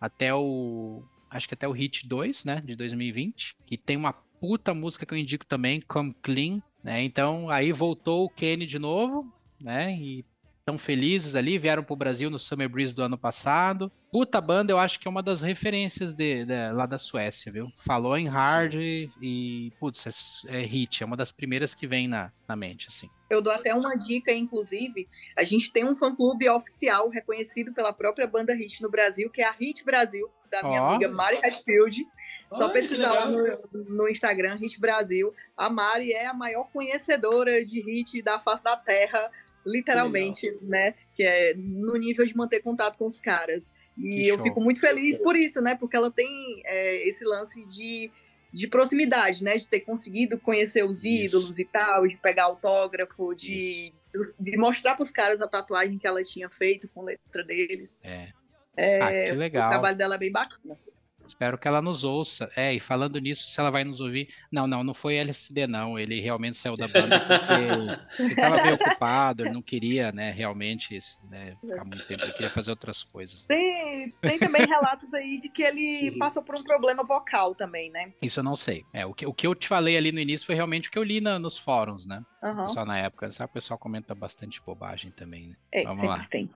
[0.00, 1.02] até o.
[1.30, 2.62] Acho que até o Hit 2, né?
[2.64, 3.56] De 2020.
[3.66, 6.62] Que tem uma puta música que eu indico também, Come Clean.
[6.82, 7.02] Né?
[7.02, 9.26] Então aí voltou o Kenny de novo,
[9.60, 9.92] né?
[9.96, 10.24] E
[10.66, 13.90] tão felizes ali, vieram pro Brasil no Summer Breeze do ano passado.
[14.10, 17.70] Puta banda, eu acho que é uma das referências de, de lá da Suécia, viu?
[17.78, 22.08] Falou em hard e, e, putz, é, é, hit, é uma das primeiras que vem
[22.08, 23.08] na, na mente, assim.
[23.30, 25.06] Eu dou até uma dica, inclusive,
[25.38, 29.46] a gente tem um fã-clube oficial reconhecido pela própria banda Hit no Brasil, que é
[29.46, 30.86] a Hit Brasil, da minha oh.
[30.86, 32.04] amiga Mari Hatfield.
[32.52, 35.32] Só pesquisar lá no, no, Instagram, Hit Brasil.
[35.56, 39.30] A Mari é a maior conhecedora de hit da face da Terra
[39.66, 40.94] literalmente, que né?
[41.14, 43.72] Que é no nível de manter contato com os caras.
[43.98, 44.44] E que eu show.
[44.44, 45.74] fico muito feliz por isso, né?
[45.74, 48.10] Porque ela tem é, esse lance de,
[48.52, 49.56] de proximidade, né?
[49.56, 51.62] De ter conseguido conhecer os ídolos isso.
[51.62, 53.92] e tal, de pegar autógrafo, de,
[54.38, 57.98] de mostrar para os caras a tatuagem que ela tinha feito com letra deles.
[58.02, 58.28] É.
[58.76, 59.66] é ah, que legal.
[59.66, 60.78] O trabalho dela é bem bacana.
[61.26, 62.50] Espero que ela nos ouça.
[62.56, 64.28] É, e falando nisso, se ela vai nos ouvir.
[64.50, 65.98] Não, não, não foi LSD, não.
[65.98, 70.98] Ele realmente saiu da banda porque ele estava bem ocupado, ele não queria, né, realmente
[71.28, 73.46] né, ficar muito tempo, ele queria fazer outras coisas.
[73.46, 78.12] Tem, tem também relatos aí de que ele passou por um problema vocal também, né?
[78.22, 78.84] Isso eu não sei.
[78.92, 80.98] É, o, que, o que eu te falei ali no início foi realmente o que
[80.98, 82.22] eu li na, nos fóruns, né?
[82.42, 82.68] Uhum.
[82.68, 83.30] Só na época.
[83.30, 85.56] Sabe, o pessoal comenta bastante bobagem também, né?
[85.72, 86.18] É, Vamos lá.
[86.30, 86.50] tem.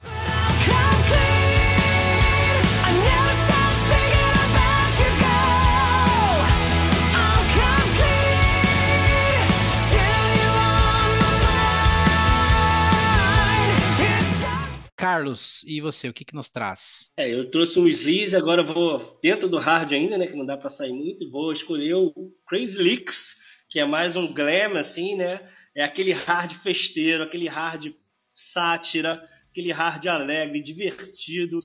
[15.01, 17.11] Carlos, e você, o que, que nos traz?
[17.17, 20.59] É, eu trouxe um sleaze, agora vou dentro do hard ainda, né, que não dá
[20.59, 22.13] para sair muito, vou escolher o
[22.47, 25.41] Crazy Leaks, que é mais um glam, assim, né,
[25.75, 27.95] é aquele hard festeiro, aquele hard
[28.35, 31.61] sátira, aquele hard alegre, divertido,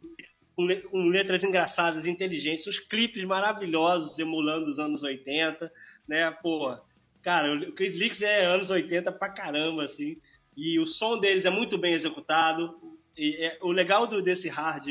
[0.56, 5.72] com, com letras engraçadas, inteligentes, os clipes maravilhosos, emulando os anos 80,
[6.08, 6.32] né?
[6.42, 6.76] Pô,
[7.22, 10.18] cara, o Chris Licks é anos 80 pra caramba, assim.
[10.56, 12.74] E o som deles é muito bem executado.
[13.18, 14.88] E é, o legal do, desse hard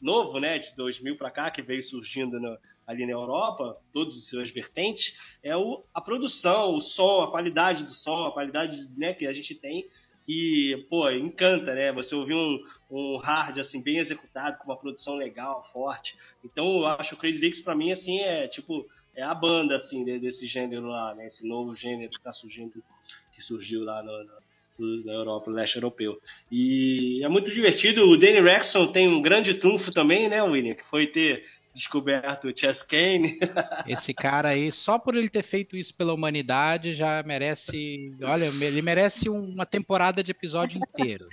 [0.00, 4.28] novo, né, de 2000 para cá, que veio surgindo no, ali na Europa, todos os
[4.28, 9.12] seus vertentes, é o, a produção, o som, a qualidade do som, a qualidade né,
[9.12, 9.88] que a gente tem,
[10.24, 11.92] que, pô, encanta, né?
[11.92, 12.60] Você ouvir um,
[12.90, 16.18] um hard, assim, bem executado, com uma produção legal, forte.
[16.44, 18.84] Então, eu acho o Crazy Leaks, pra mim, assim, é, tipo,
[19.14, 21.28] é a banda, assim, desse gênero lá, né?
[21.28, 22.82] Esse novo gênero que tá surgindo,
[23.32, 24.45] que surgiu lá no, no
[24.78, 26.20] na Europa, leste europeu.
[26.50, 28.04] E é muito divertido.
[28.04, 30.74] O Danny Rexon tem um grande trunfo também, né, William?
[30.74, 31.44] Que foi ter
[31.76, 33.38] descoberto o Chess Kane.
[33.86, 38.14] Esse cara aí, só por ele ter feito isso pela humanidade, já merece.
[38.22, 41.28] Olha, ele merece uma temporada de episódio inteiro.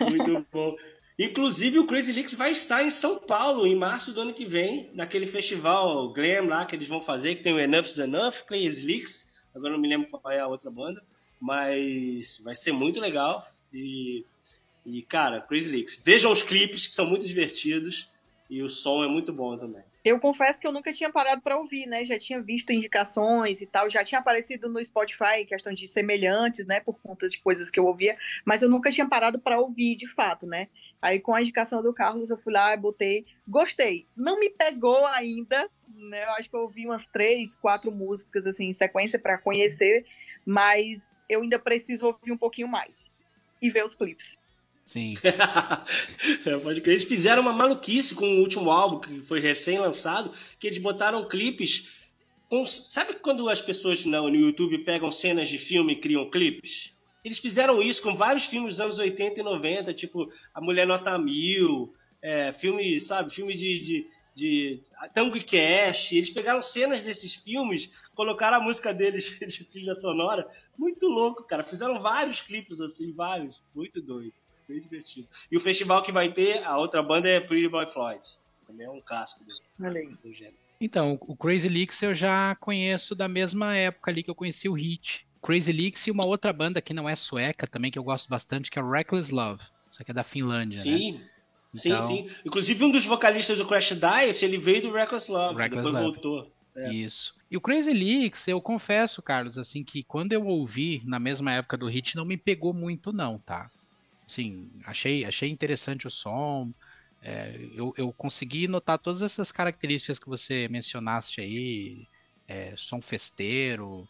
[0.00, 0.76] Muito bom.
[1.18, 4.90] Inclusive, o Crazy Leaks vai estar em São Paulo em março do ano que vem,
[4.92, 9.32] naquele festival Glam lá que eles vão fazer, que tem o Enough's Enough, Crazy Leaks.
[9.54, 11.00] Agora não me lembro qual é a outra banda.
[11.40, 13.46] Mas vai ser muito legal.
[13.72, 14.24] E,
[14.84, 16.02] e cara, Crazy Leaks.
[16.04, 18.10] Vejam os clipes, que são muito divertidos.
[18.48, 19.82] E o som é muito bom também.
[20.04, 22.04] Eu confesso que eu nunca tinha parado para ouvir, né?
[22.04, 26.78] Já tinha visto indicações e tal, já tinha aparecido no Spotify questão de semelhantes, né?
[26.78, 30.06] Por conta de coisas que eu ouvia, mas eu nunca tinha parado para ouvir de
[30.06, 30.68] fato, né?
[31.00, 34.06] Aí com a indicação do Carlos eu fui lá, botei, gostei.
[34.14, 36.24] Não me pegou ainda, né?
[36.24, 40.04] Eu acho que eu ouvi umas três, quatro músicas assim em sequência para conhecer,
[40.44, 43.10] mas eu ainda preciso ouvir um pouquinho mais
[43.60, 44.36] e ver os clipes.
[44.84, 45.16] Sim.
[46.62, 46.94] pode crer.
[46.94, 51.90] Eles fizeram uma maluquice com o último álbum, que foi recém-lançado, que eles botaram clipes.
[52.50, 52.66] Com...
[52.66, 56.94] Sabe quando as pessoas no YouTube pegam cenas de filme e criam clipes?
[57.24, 61.18] Eles fizeram isso com vários filmes dos anos 80 e 90, tipo A Mulher Nota
[61.18, 66.12] Mil, é, filme, sabe, filme de, de, de Tango e Cash.
[66.12, 70.46] Eles pegaram cenas desses filmes, colocaram a música deles de trilha sonora.
[70.76, 71.62] Muito louco, cara.
[71.62, 73.62] Fizeram vários clipes assim, vários.
[73.74, 74.32] Muito doido.
[74.68, 75.28] Bem divertido.
[75.50, 78.22] E o festival que vai ter, a outra banda é Pretty Boy Floyd.
[78.66, 79.52] Também é um casco do,
[80.22, 80.56] do gênero.
[80.80, 84.72] Então, o Crazy Leaks eu já conheço da mesma época ali que eu conheci o
[84.72, 85.26] Hit.
[85.42, 88.70] Crazy Leaks e uma outra banda que não é sueca também, que eu gosto bastante,
[88.70, 89.62] que é o Reckless Love.
[89.90, 91.12] Só que é da Finlândia, Sim.
[91.12, 91.30] né?
[91.74, 92.02] Então...
[92.02, 92.30] Sim, sim.
[92.44, 96.14] Inclusive um dos vocalistas do Crash Diet, ele veio do Reckless Love, Reckless depois Love.
[96.14, 96.52] voltou.
[96.76, 96.92] É.
[96.92, 97.34] Isso.
[97.50, 101.76] E o Crazy Leaks, eu confesso, Carlos, assim, que quando eu ouvi na mesma época
[101.76, 103.70] do hit, não me pegou muito, não, tá?
[104.26, 106.72] Assim, achei, achei interessante o som.
[107.22, 112.06] É, eu, eu consegui notar todas essas características que você mencionaste aí.
[112.46, 114.06] É, som festeiro,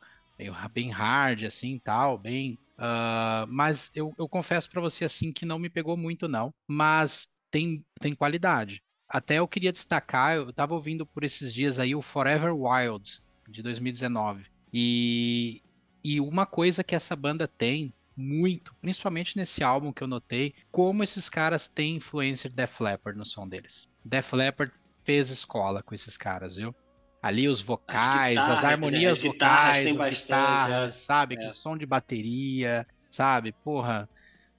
[0.73, 2.59] bem hard, assim, tal, bem...
[2.77, 6.53] Uh, mas eu, eu confesso para você, assim, que não me pegou muito, não.
[6.67, 8.83] Mas tem, tem qualidade.
[9.09, 13.63] Até eu queria destacar, eu estava ouvindo por esses dias aí o Forever Wild, de
[13.63, 14.47] 2019.
[14.73, 15.63] E,
[16.03, 21.05] e uma coisa que essa banda tem muito, principalmente nesse álbum que eu notei, como
[21.05, 23.89] esses caras têm influência de Def Leppard no som deles.
[24.05, 24.73] Def Leppard
[25.05, 26.75] fez escola com esses caras, viu?
[27.23, 30.99] Ali os vocais, as, as harmonias as vocais, as guitarras, é.
[30.99, 31.37] sabe?
[31.37, 31.49] É.
[31.49, 33.53] O som de bateria, sabe?
[33.53, 34.09] Porra,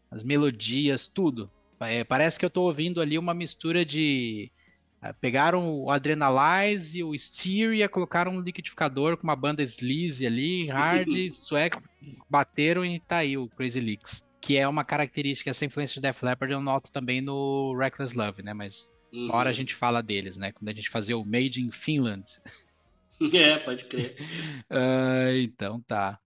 [0.10, 1.52] as melodias, tudo.
[1.82, 4.52] É, parece que eu tô ouvindo ali uma mistura de.
[5.04, 10.68] Uh, pegaram o Adrenalize e o Styria, colocaram um liquidificador com uma banda sleaze ali,
[10.68, 11.82] hard, sueco,
[12.30, 14.26] bateram e tá aí o Crazy Leaks.
[14.40, 18.44] Que é uma característica, essa influência de Def Leppard eu noto também no Reckless Love,
[18.44, 18.54] né?
[18.54, 19.26] Mas uhum.
[19.26, 19.56] uma hora a uhum.
[19.56, 20.52] gente fala deles, né?
[20.52, 22.26] Quando a gente fazia o Made in Finland.
[23.34, 24.18] É, pode crer.
[24.70, 26.20] uh, então tá.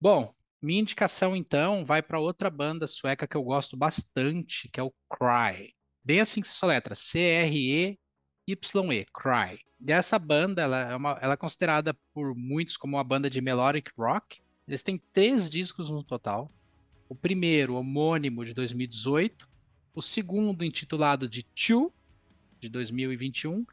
[0.00, 4.82] Bom, minha indicação então vai para outra banda sueca que eu gosto bastante, que é
[4.82, 5.74] o Cry.
[6.02, 7.96] Bem assim que se soletra, C-R-E-Y-E,
[9.12, 9.60] Cry.
[9.78, 13.42] E essa banda, ela é, uma, ela é considerada por muitos como uma banda de
[13.42, 14.40] melodic rock.
[14.66, 16.50] Eles têm três discos no total.
[17.06, 19.46] O primeiro, homônimo, de 2018.
[19.94, 21.92] O segundo, intitulado de Two,
[22.58, 23.66] de 2021.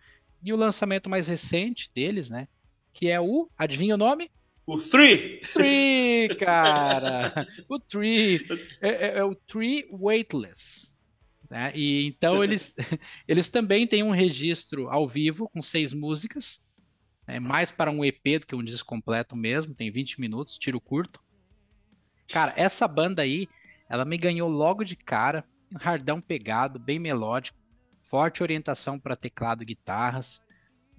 [0.43, 2.49] E o lançamento mais recente deles, né?
[2.91, 4.29] Que é o, adivinha o nome?
[4.67, 5.39] O Three!
[5.53, 7.47] Three, cara!
[7.69, 8.45] o Three.
[8.81, 10.93] É, é, é, o Three Weightless.
[11.49, 11.71] Né?
[11.73, 12.75] E então eles,
[13.25, 16.61] eles também têm um registro ao vivo com seis músicas.
[17.25, 17.39] Né?
[17.39, 19.73] Mais para um EP do que um disco completo mesmo.
[19.73, 21.21] Tem 20 minutos, tiro curto.
[22.27, 23.47] Cara, essa banda aí,
[23.89, 25.45] ela me ganhou logo de cara.
[25.73, 27.57] Um hardão pegado, bem melódico,
[28.03, 30.41] forte orientação para teclado e guitarras,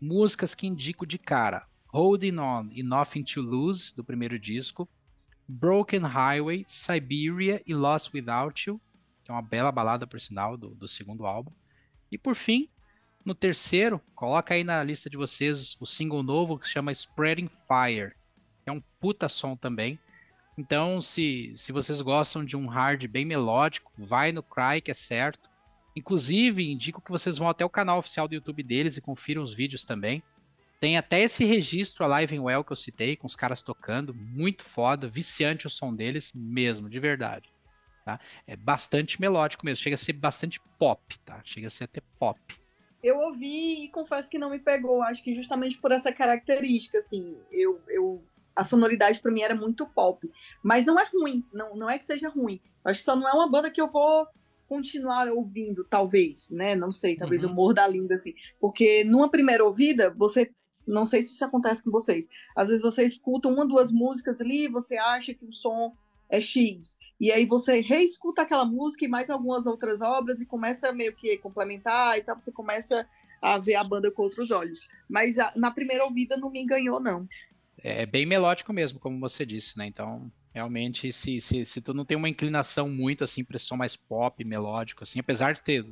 [0.01, 4.89] músicas que indico de cara: Holding On e Nothing to Lose, do primeiro disco,
[5.49, 8.81] Broken Highway, Siberia e Lost Without You,
[9.25, 11.51] que é uma bela balada, por sinal, do, do segundo álbum.
[12.13, 12.69] E por fim,
[13.25, 17.49] no terceiro, coloca aí na lista de vocês o single novo que se chama Spreading
[17.49, 18.15] Fire.
[18.65, 19.99] É um puta som também.
[20.57, 24.95] Então, se, se vocês gostam de um hard bem melódico, vai no Cry, que é
[24.95, 25.49] certo.
[25.95, 29.55] Inclusive, indico que vocês vão até o canal oficial do YouTube deles e confiram os
[29.55, 30.23] vídeos também.
[30.81, 34.63] Tem até esse registro Alive and Well que eu citei, com os caras tocando, muito
[34.63, 37.49] foda, viciante o som deles mesmo, de verdade.
[38.05, 38.21] Tá?
[38.47, 41.41] É bastante melódico mesmo, chega a ser bastante pop, tá?
[41.45, 42.41] Chega a ser até pop.
[43.03, 47.37] Eu ouvi e confesso que não me pegou, acho que justamente por essa característica, assim,
[47.51, 48.23] eu, eu
[48.55, 50.29] a sonoridade para mim era muito pop,
[50.63, 52.61] mas não é ruim, não, não é que seja ruim.
[52.85, 54.27] Acho que só não é uma banda que eu vou
[54.69, 56.75] continuar ouvindo, talvez, né?
[56.75, 57.51] Não sei, talvez uhum.
[57.51, 60.51] eu morda a linda assim, porque numa primeira ouvida você
[60.89, 62.29] não sei se isso acontece com vocês.
[62.57, 65.95] Às vezes você escuta uma, duas músicas ali, você acha que o som
[66.29, 66.99] é X.
[67.21, 71.37] E aí você reescuta aquela música e mais algumas outras obras e começa meio que
[71.39, 73.07] complementar e tal, você começa
[73.41, 74.89] a ver a banda com outros olhos.
[75.09, 77.29] Mas a, na primeira ouvida não me enganou, não.
[77.83, 79.87] É, é bem melódico mesmo, como você disse, né?
[79.87, 83.97] Então, realmente, se, se, se tu não tem uma inclinação muito assim para som mais
[83.97, 85.87] pop, melódico, assim, apesar de ter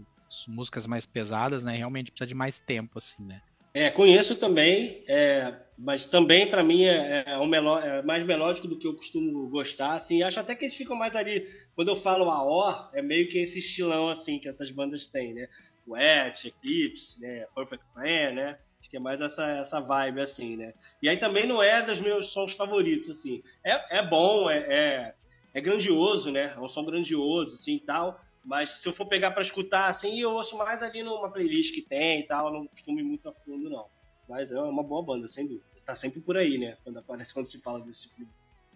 [0.48, 1.76] músicas mais pesadas, né?
[1.76, 3.40] Realmente precisa de mais tempo, assim, né?
[3.76, 8.66] É, conheço também, é, mas também para mim é, é, um meló é mais melódico
[8.66, 10.22] do que eu costumo gostar, assim.
[10.22, 11.46] Acho até que eles ficam mais ali.
[11.74, 15.34] Quando eu falo a O, é meio que esse estilão assim que essas bandas têm,
[15.34, 15.46] né?
[15.86, 17.44] Wet, Eclipse, né?
[17.54, 18.58] Perfect Plan, né?
[18.80, 20.72] Acho que é mais essa, essa vibe assim, né?
[21.02, 23.42] E aí também não é dos meus sons favoritos, assim.
[23.62, 25.14] É, é bom, é, é,
[25.52, 26.54] é grandioso, né?
[26.56, 28.18] É um som grandioso, assim tal.
[28.46, 31.82] Mas se eu for pegar para escutar assim, eu ouço mais ali numa playlist que
[31.82, 33.87] tem e tal, não costumo ir muito a fundo, não.
[34.28, 35.66] Mas é uma boa banda, sem dúvida.
[35.85, 36.76] Tá sempre por aí, né?
[36.85, 38.28] Quando aparece, quando se fala desse tipo de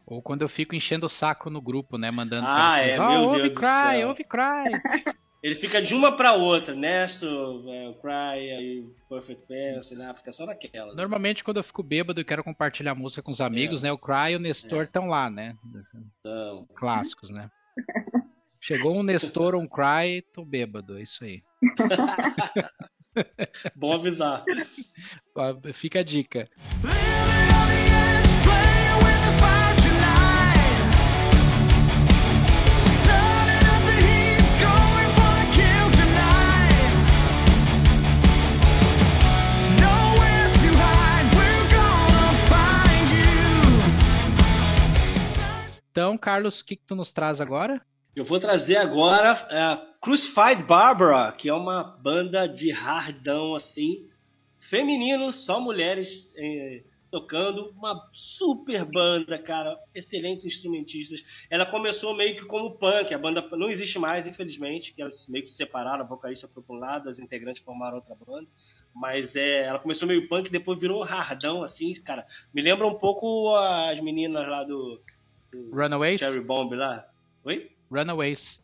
[0.06, 2.10] ou quando eu fico enchendo o saco no grupo, né?
[2.10, 4.64] Mandando ah, é, oh, ouve Deus Cry, ouve Cry.
[5.40, 10.32] Ele fica de uma para outra, Nesto, é, Cry, aí Perfect Pen, sei lá, fica
[10.32, 10.88] só naquela.
[10.88, 10.96] Né?
[10.96, 13.86] Normalmente quando eu fico bêbado e quero compartilhar música com os amigos, é.
[13.86, 13.92] né?
[13.92, 15.08] O Cry e o Nestor estão é.
[15.08, 15.56] lá, né?
[16.18, 16.66] Então.
[16.74, 17.48] Clássicos, né?
[18.62, 21.42] Chegou um Nestor, um Cry, tô bêbado, é isso aí.
[23.74, 24.44] Bom avisar.
[25.72, 26.46] Fica a dica.
[45.90, 47.84] Então, Carlos, o que, que tu nos traz agora?
[48.14, 54.08] Eu vou trazer agora a é, Crucified Barbara, que é uma banda de hardão assim,
[54.58, 61.24] feminino, só mulheres é, tocando, uma super banda, cara, excelentes instrumentistas.
[61.48, 65.44] Ela começou meio que como punk, a banda não existe mais, infelizmente, que elas meio
[65.44, 68.48] que se separaram, a vocalista foi para um lado, as integrantes formaram outra banda.
[68.92, 72.26] Mas é, ela começou meio punk, depois virou um hardão, assim, cara.
[72.52, 75.00] Me lembra um pouco as meninas lá do,
[75.52, 76.18] do Runaways?
[76.18, 77.08] Cherry Bomb lá.
[77.44, 77.70] Oi?
[77.90, 78.62] Runaways.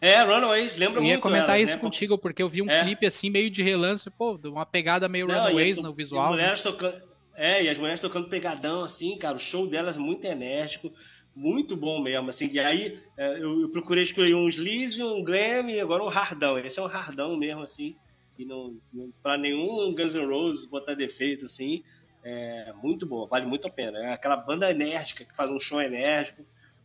[0.00, 1.10] É, Runaways, lembra muito.
[1.10, 1.80] Eu ia comentar isso né?
[1.80, 2.84] contigo, porque eu vi um é.
[2.84, 6.26] clipe assim, meio de relance, pô, uma pegada meio Não, Runaways no visual.
[6.26, 7.00] E mulheres tocando,
[7.34, 10.92] é, e as mulheres tocando pegadão, assim, cara, o show delas muito enérgico,
[11.34, 12.50] muito bom mesmo, assim.
[12.52, 16.58] E aí é, eu, eu procurei escolher um sleaze, um glam e agora um hardão.
[16.58, 17.96] Esse é um hardão mesmo, assim,
[18.38, 21.82] e não, não para nenhum Guns N' Roses botar defeito, assim.
[22.22, 23.98] É muito boa, vale muito a pena.
[23.98, 26.44] É aquela banda enérgica que faz um show enérgico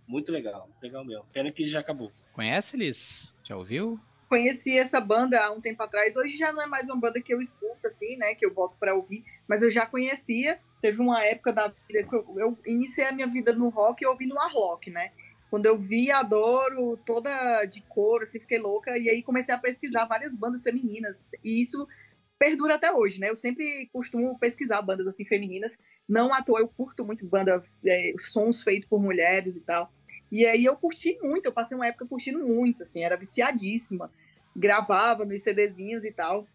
[0.09, 1.23] muito legal, legal mesmo.
[1.31, 2.11] Pena que já acabou.
[2.33, 3.31] Conhece, Liz?
[3.43, 3.99] Já ouviu?
[4.27, 6.15] Conheci essa banda há um tempo atrás.
[6.15, 8.33] Hoje já não é mais uma banda que eu escuto, assim, né?
[8.33, 9.23] Que eu volto para ouvir.
[9.47, 10.59] Mas eu já conhecia.
[10.81, 14.07] Teve uma época da vida que eu, eu iniciei a minha vida no rock e
[14.07, 15.11] ouvindo no Arlock, né?
[15.49, 18.97] Quando eu vi Adoro toda de cor, assim, fiquei louca.
[18.97, 21.23] E aí comecei a pesquisar várias bandas femininas.
[21.43, 21.87] E isso
[22.39, 23.29] perdura até hoje, né?
[23.29, 25.77] Eu sempre costumo pesquisar bandas assim femininas.
[26.07, 29.91] Não à toa eu curto muito banda, é, sons feitos por mulheres e tal.
[30.31, 34.11] E aí eu curti muito, eu passei uma época curtindo muito, assim, era viciadíssima.
[34.55, 36.45] Gravava nos CDzinhos e tal.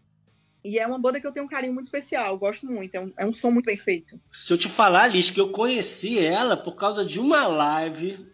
[0.63, 3.13] E é uma banda que eu tenho um carinho muito especial, gosto muito, é um,
[3.19, 4.19] é um som muito bem feito.
[4.31, 8.25] Se eu te falar, Liz, que eu conheci ela por causa de uma live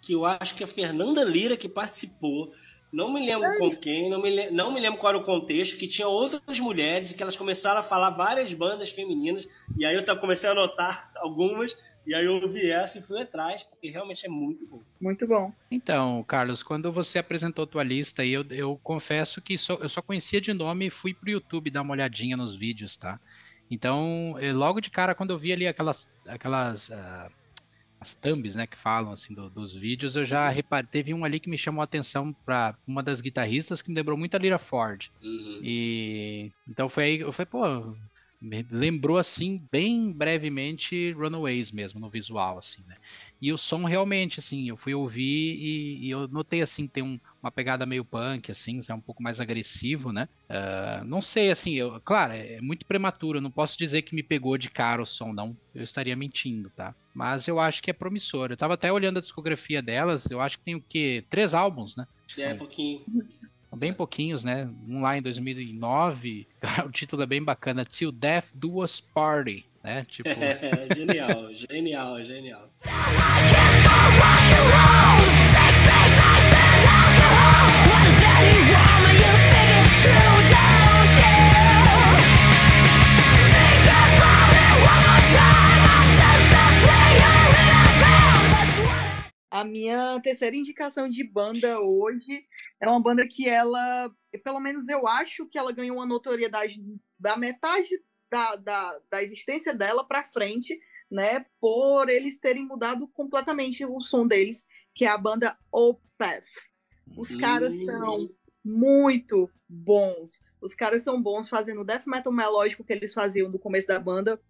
[0.00, 2.50] que eu acho que a Fernanda Lira que participou
[2.92, 5.86] não me lembro com quem, não me, não me lembro qual era o contexto, que
[5.86, 10.18] tinha outras mulheres e que elas começaram a falar várias bandas femininas, e aí eu
[10.18, 11.76] comecei a anotar algumas,
[12.06, 14.82] e aí eu ouvi essa e fui atrás, porque realmente é muito bom.
[15.00, 15.52] Muito bom.
[15.70, 20.00] Então, Carlos, quando você apresentou tua lista aí, eu, eu confesso que só, eu só
[20.00, 23.20] conhecia de nome e fui pro YouTube dar uma olhadinha nos vídeos, tá?
[23.70, 27.30] Então, logo de cara, quando eu vi ali aquelas, aquelas uh,
[28.00, 31.40] as thumbs, né, que falam assim do, dos vídeos, eu já reparei, teve um ali
[31.40, 34.58] que me chamou a atenção para uma das guitarristas que me lembrou muito a Lira
[34.58, 35.10] Ford.
[35.22, 35.60] Uhum.
[35.62, 37.96] E então foi aí, eu falei, pô,
[38.70, 42.96] lembrou assim bem brevemente Runaways mesmo no visual assim, né?
[43.40, 47.18] E o som realmente assim, eu fui ouvir e, e eu notei assim tem um,
[47.42, 50.28] uma pegada meio punk assim, é um pouco mais agressivo, né?
[50.48, 54.22] Uh, não sei assim, eu, claro, é muito prematuro, eu não posso dizer que me
[54.22, 56.94] pegou de cara o som não, eu estaria mentindo, tá?
[57.14, 58.50] Mas eu acho que é promissor.
[58.50, 61.24] Eu tava até olhando a discografia delas, eu acho que tem o quê?
[61.30, 62.06] Três álbuns, né?
[62.38, 63.02] É, um pouquinho
[63.76, 64.68] bem pouquinhos, né?
[64.88, 66.46] Um lá em 2009,
[66.86, 70.06] o título é bem bacana, Till Death Do Us Party, né?
[70.08, 70.28] Tipo...
[70.28, 72.70] É, genial, genial, genial.
[89.50, 92.46] A minha terceira indicação de banda hoje
[92.80, 94.10] é uma banda que ela,
[94.42, 96.82] pelo menos eu acho que ela ganhou uma notoriedade
[97.18, 97.88] da metade
[98.30, 100.78] da, da, da existência dela para frente,
[101.10, 101.46] né?
[101.60, 106.46] Por eles terem mudado completamente o som deles, que é a banda Opeth.
[107.16, 107.84] Os caras uhum.
[107.84, 108.28] são
[108.64, 110.42] muito bons.
[110.60, 114.00] Os caras são bons fazendo o death metal melódico que eles faziam do começo da
[114.00, 114.40] banda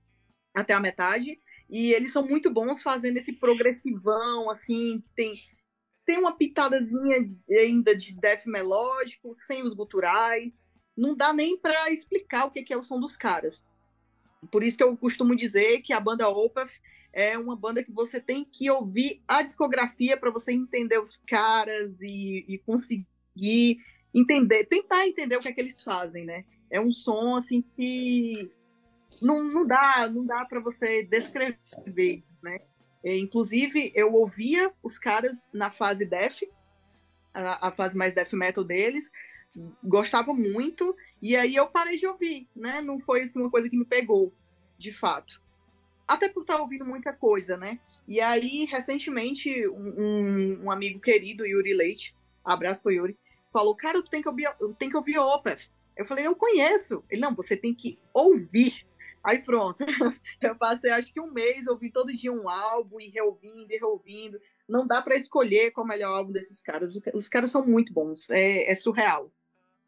[0.55, 1.39] até a metade.
[1.69, 5.35] E eles são muito bons fazendo esse progressivão, assim, tem,
[6.05, 10.53] tem uma pitadazinha de, ainda de death melódico, sem os guturais.
[10.97, 13.65] Não dá nem para explicar o que é o som dos caras.
[14.51, 16.81] Por isso que eu costumo dizer que a banda Opeth
[17.13, 21.97] é uma banda que você tem que ouvir a discografia para você entender os caras
[22.01, 23.79] e, e, conseguir
[24.15, 26.45] entender, tentar entender o que é que eles fazem, né?
[26.71, 28.53] É um som assim que
[29.21, 32.61] não, não dá, não dá para você descrever, né?
[33.05, 36.43] É, inclusive, eu ouvia os caras na fase death,
[37.33, 39.11] a, a, fase mais death metal deles,
[39.83, 42.81] gostava muito, e aí eu parei de ouvir, né?
[42.81, 44.35] Não foi assim, uma coisa que me pegou,
[44.77, 45.43] de fato.
[46.07, 47.79] Até por estar ouvindo muita coisa, né?
[48.09, 52.15] E aí, recentemente, um, um amigo querido, Yuri Leite,
[52.45, 53.19] abraço pro Yuri,
[53.53, 54.49] falou, cara, tu tem que ouvir,
[54.79, 55.71] tem que ouvir Opeth.
[55.97, 57.03] Eu falei, eu conheço.
[57.11, 58.86] Ele, não, você tem que ouvir.
[59.27, 59.85] Aí pronto,
[60.41, 64.39] eu passei acho que um mês ouvindo todo dia um álbum e reouvindo e reouvindo.
[64.69, 66.97] Não dá para escolher qual é o melhor álbum desses caras.
[67.13, 69.33] Os caras são muito bons, é, é surreal.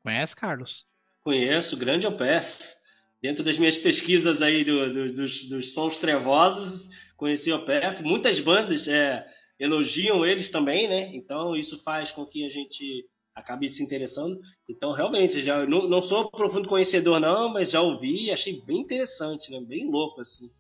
[0.03, 0.85] Conhece, Carlos?
[1.23, 2.77] Conheço, grande Opeth.
[3.23, 8.03] Dentro das minhas pesquisas aí do, do, dos, dos sons trevosos, conheci o Opeth.
[8.03, 9.25] Muitas bandas é,
[9.57, 11.15] elogiam eles também, né?
[11.15, 13.09] Então isso faz com que a gente
[13.39, 14.41] acabe se interessando.
[14.69, 18.79] Então, realmente, já não, não sou profundo conhecedor, não, mas já ouvi e achei bem
[18.79, 19.61] interessante, né?
[19.61, 20.51] Bem louco, assim.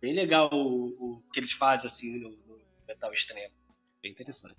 [0.00, 3.54] Bem legal o, o que eles fazem, assim, no, no metal extremo.
[4.02, 4.56] Bem interessante.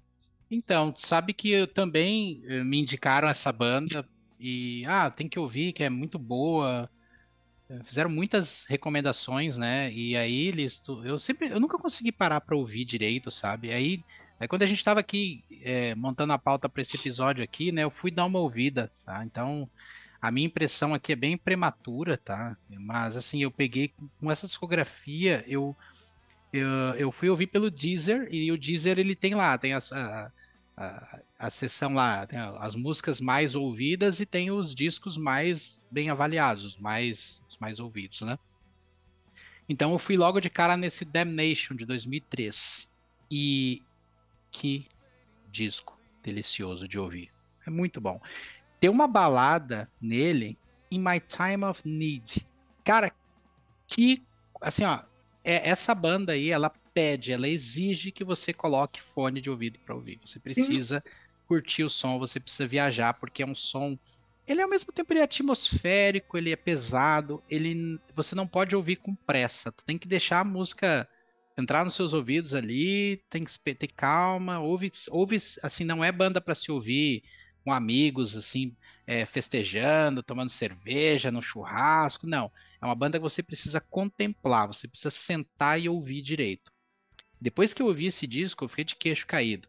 [0.50, 4.08] Então, sabe que também eh, me indicaram essa banda
[4.40, 6.90] e, ah, tem que ouvir, que é muito boa.
[7.70, 9.92] Eh, fizeram muitas recomendações, né?
[9.92, 13.72] E aí eles, eu sempre, eu nunca consegui parar para ouvir direito, sabe?
[13.72, 14.04] Aí
[14.40, 17.84] Aí quando a gente estava aqui é, montando a pauta para esse episódio aqui, né,
[17.84, 19.24] eu fui dar uma ouvida, tá?
[19.24, 19.70] Então
[20.22, 22.58] a minha impressão aqui é bem prematura, tá?
[22.70, 25.76] Mas assim, eu peguei com essa discografia, eu
[26.52, 30.32] eu, eu fui ouvir pelo Deezer e o Deezer ele tem lá, tem a, a,
[30.78, 36.78] a, a lá, tem as músicas mais ouvidas e tem os discos mais bem avaliados,
[36.78, 38.38] mais mais ouvidos, né?
[39.68, 42.90] Então eu fui logo de cara nesse Damnation de 2003.
[43.30, 43.82] E
[44.60, 44.88] que
[45.52, 47.30] disco delicioso de ouvir.
[47.68, 48.22] É muito bom.
[48.80, 50.58] Tem uma balada nele,
[50.90, 52.48] In My Time of Need.
[52.84, 53.12] Cara,
[53.88, 54.24] que,
[54.62, 55.02] assim, ó,
[55.44, 59.94] é, essa banda aí, ela pede, ela exige que você coloque fone de ouvido para
[59.94, 60.20] ouvir.
[60.24, 61.12] Você precisa Sim.
[61.48, 63.98] curtir o som, você precisa viajar, porque é um som.
[64.48, 68.98] Ele ao mesmo tempo ele é atmosférico, ele é pesado, ele você não pode ouvir
[68.98, 69.72] com pressa.
[69.72, 71.08] Tu tem que deixar a música
[71.58, 76.42] entrar nos seus ouvidos ali, tem que ter calma, ouve, ouve assim, não é banda
[76.42, 77.24] para se ouvir
[77.64, 78.76] com amigos, assim,
[79.08, 82.52] é, festejando, tomando cerveja, no churrasco, não.
[82.82, 86.72] É uma banda que você precisa contemplar, você precisa sentar e ouvir direito.
[87.42, 89.68] Depois que eu ouvi esse disco, eu fiquei de queixo caído.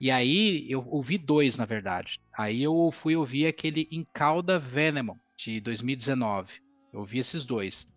[0.00, 2.20] E aí eu ouvi dois, na verdade.
[2.36, 6.60] Aí eu fui ouvir aquele Incauda Venomon, de 2019.
[6.92, 7.88] Eu ouvi esses dois.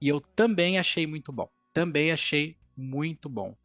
[0.00, 1.48] E eu também achei muito bom.
[1.72, 3.56] Também achei muito bom.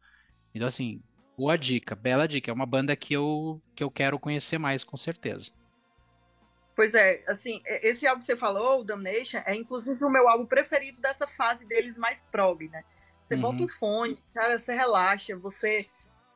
[0.54, 1.02] Então, assim,
[1.36, 2.50] boa dica, bela dica.
[2.50, 5.52] É uma banda que eu, que eu quero conhecer mais, com certeza.
[6.74, 10.46] Pois é, assim, esse álbum que você falou, o Damnation, é inclusive o meu álbum
[10.46, 12.84] preferido dessa fase deles mais prog, né?
[13.22, 13.40] Você uhum.
[13.40, 15.88] bota um fone, cara, você relaxa, você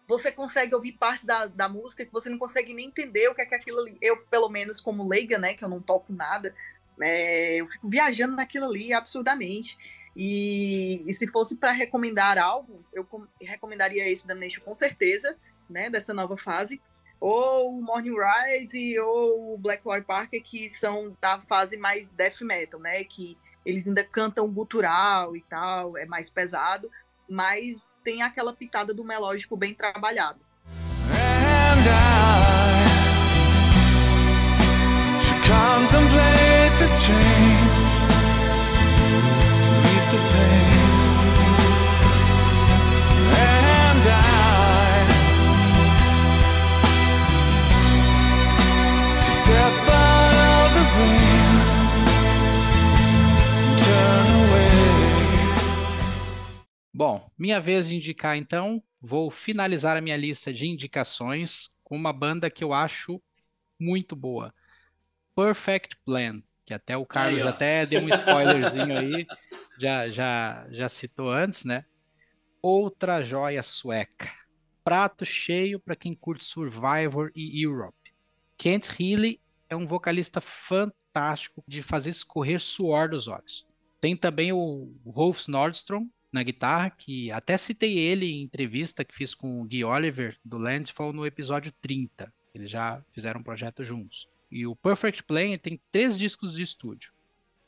[0.06, 3.42] você consegue ouvir parte da, da música que você não consegue nem entender o que
[3.42, 3.96] é que aquilo ali.
[4.00, 6.54] Eu, pelo menos, como leiga, né, que eu não toco nada,
[7.00, 9.78] é, eu fico viajando naquilo ali absurdamente.
[10.14, 13.06] E, e se fosse para recomendar álbuns, eu
[13.40, 15.36] recomendaria esse da Nation com certeza,
[15.68, 16.80] né, dessa nova fase.
[17.18, 22.80] Ou o Morning Rise ou o Blackwater Parker, que são da fase mais death metal,
[22.80, 23.04] né?
[23.04, 26.90] Que eles ainda cantam gutural e tal, é mais pesado,
[27.28, 30.40] mas tem aquela pitada do melódico bem trabalhado.
[31.12, 32.82] And I
[35.22, 37.51] should contemplate this change
[57.04, 62.12] Bom, minha vez de indicar então, vou finalizar a minha lista de indicações com uma
[62.12, 63.20] banda que eu acho
[63.76, 64.54] muito boa.
[65.34, 69.26] Perfect Plan, que até o Carlos aí, até deu um spoilerzinho aí,
[69.80, 71.84] já, já, já citou antes, né?
[72.62, 74.30] Outra joia sueca.
[74.84, 78.14] Prato cheio para quem curte Survivor e Europe.
[78.56, 83.66] Kent Healy é um vocalista fantástico de fazer escorrer suor dos olhos.
[84.00, 89.34] Tem também o Rolf Nordstrom, na guitarra, que até citei ele em entrevista que fiz
[89.34, 92.32] com o Guy Oliver do Landfall no episódio 30.
[92.54, 94.28] Eles já fizeram um projeto juntos.
[94.50, 97.12] E o Perfect Plan tem três discos de estúdio.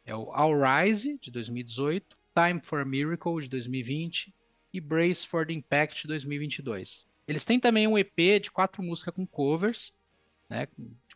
[0.04, 4.34] É o All Rise, de 2018, Time for a Miracle, de 2020
[4.72, 7.06] e Brace for the Impact, de 2022.
[7.26, 9.94] Eles têm também um EP de quatro músicas com covers,
[10.50, 10.68] né,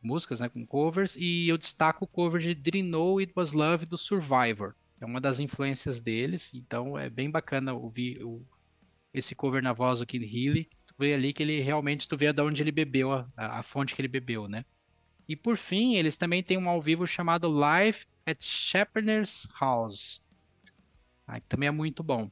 [0.02, 3.98] músicas né, com covers, e eu destaco o cover de Didn't It Was Love do
[3.98, 8.44] Survivor, é uma das influências deles, então é bem bacana ouvir o,
[9.14, 10.68] esse cover na voz do Kid Healy.
[10.86, 13.94] Tu vê ali que ele realmente, tu vê de onde ele bebeu, a, a fonte
[13.94, 14.64] que ele bebeu, né?
[15.28, 20.24] E por fim, eles também têm um ao vivo chamado Live at Shepherd's House.
[21.26, 22.30] Ah, que também é muito bom.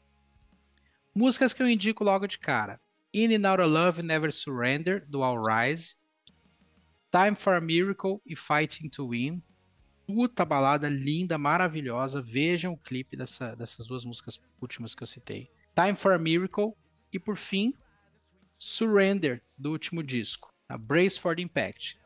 [1.14, 2.80] Músicas que eu indico logo de cara.
[3.12, 5.96] In and Out of Love Never Surrender, do All Rise.
[7.10, 9.42] Time for a Miracle e Fighting to Win,
[10.06, 12.22] puta balada linda, maravilhosa.
[12.22, 15.50] Vejam o clipe dessa, dessas duas músicas últimas que eu citei.
[15.74, 16.72] Time for a Miracle
[17.12, 17.74] e por fim
[18.58, 21.98] Surrender do último disco, a Brace for the Impact.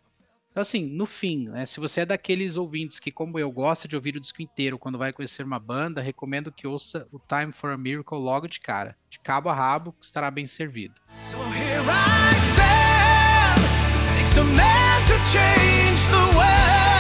[0.51, 3.95] Então assim, no fim, né, se você é daqueles ouvintes que como eu gosta de
[3.95, 7.71] ouvir o disco inteiro quando vai conhecer uma banda, recomendo que ouça o Time for
[7.71, 11.01] a Miracle logo de cara, de cabo a rabo, estará bem servido.
[11.21, 17.00] So here I stand, takes a man to change the world.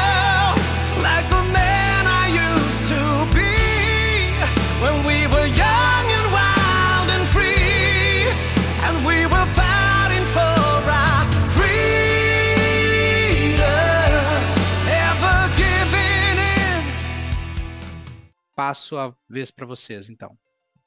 [18.70, 20.38] Passo a vez para vocês, então.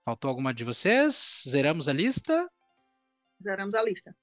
[0.06, 1.44] Faltou alguma de vocês?
[1.46, 2.50] Zeramos a lista?
[3.44, 4.16] Zeramos a lista.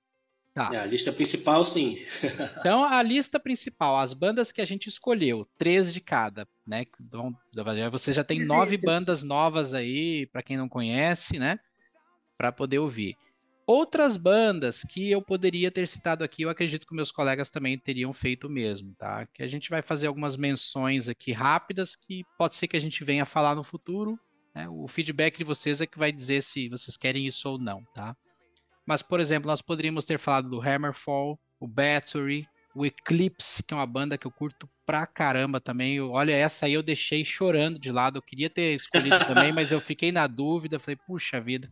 [0.53, 0.71] Tá.
[0.73, 1.97] É, a lista principal, sim.
[2.59, 6.85] então, a lista principal, as bandas que a gente escolheu, três de cada, né?
[7.01, 7.33] Então,
[7.91, 11.59] você já tem nove bandas novas aí, para quem não conhece, né?
[12.37, 13.17] Para poder ouvir.
[13.65, 18.13] Outras bandas que eu poderia ter citado aqui, eu acredito que meus colegas também teriam
[18.13, 19.27] feito o mesmo, tá?
[19.27, 23.05] Que a gente vai fazer algumas menções aqui rápidas que pode ser que a gente
[23.05, 24.19] venha falar no futuro.
[24.53, 24.69] Né?
[24.69, 28.17] O feedback de vocês é que vai dizer se vocês querem isso ou não, tá?
[28.91, 33.77] Mas, por exemplo, nós poderíamos ter falado do Hammerfall, o Battery, o Eclipse, que é
[33.77, 35.95] uma banda que eu curto pra caramba também.
[35.95, 38.19] Eu, olha, essa aí eu deixei chorando de lado.
[38.19, 40.81] Eu queria ter escolhido também, mas eu fiquei na dúvida.
[40.81, 41.71] Falei, puxa vida.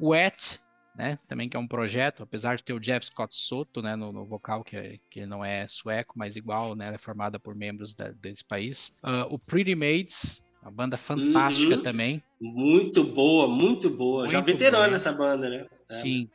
[0.00, 0.58] Wet,
[0.96, 1.18] né?
[1.28, 4.24] Também que é um projeto, apesar de ter o Jeff Scott Soto, né, no, no
[4.24, 8.08] vocal, que, é, que não é sueco, mas igual, né, é formada por membros da,
[8.08, 8.96] desse país.
[9.04, 11.82] Uh, o Pretty Maids, uma banda fantástica uhum.
[11.82, 12.22] também.
[12.40, 14.22] Muito boa, muito boa.
[14.22, 14.96] Muito Já veterana boa.
[14.96, 15.66] essa banda, né?
[15.88, 15.94] É.
[15.94, 16.28] Sim.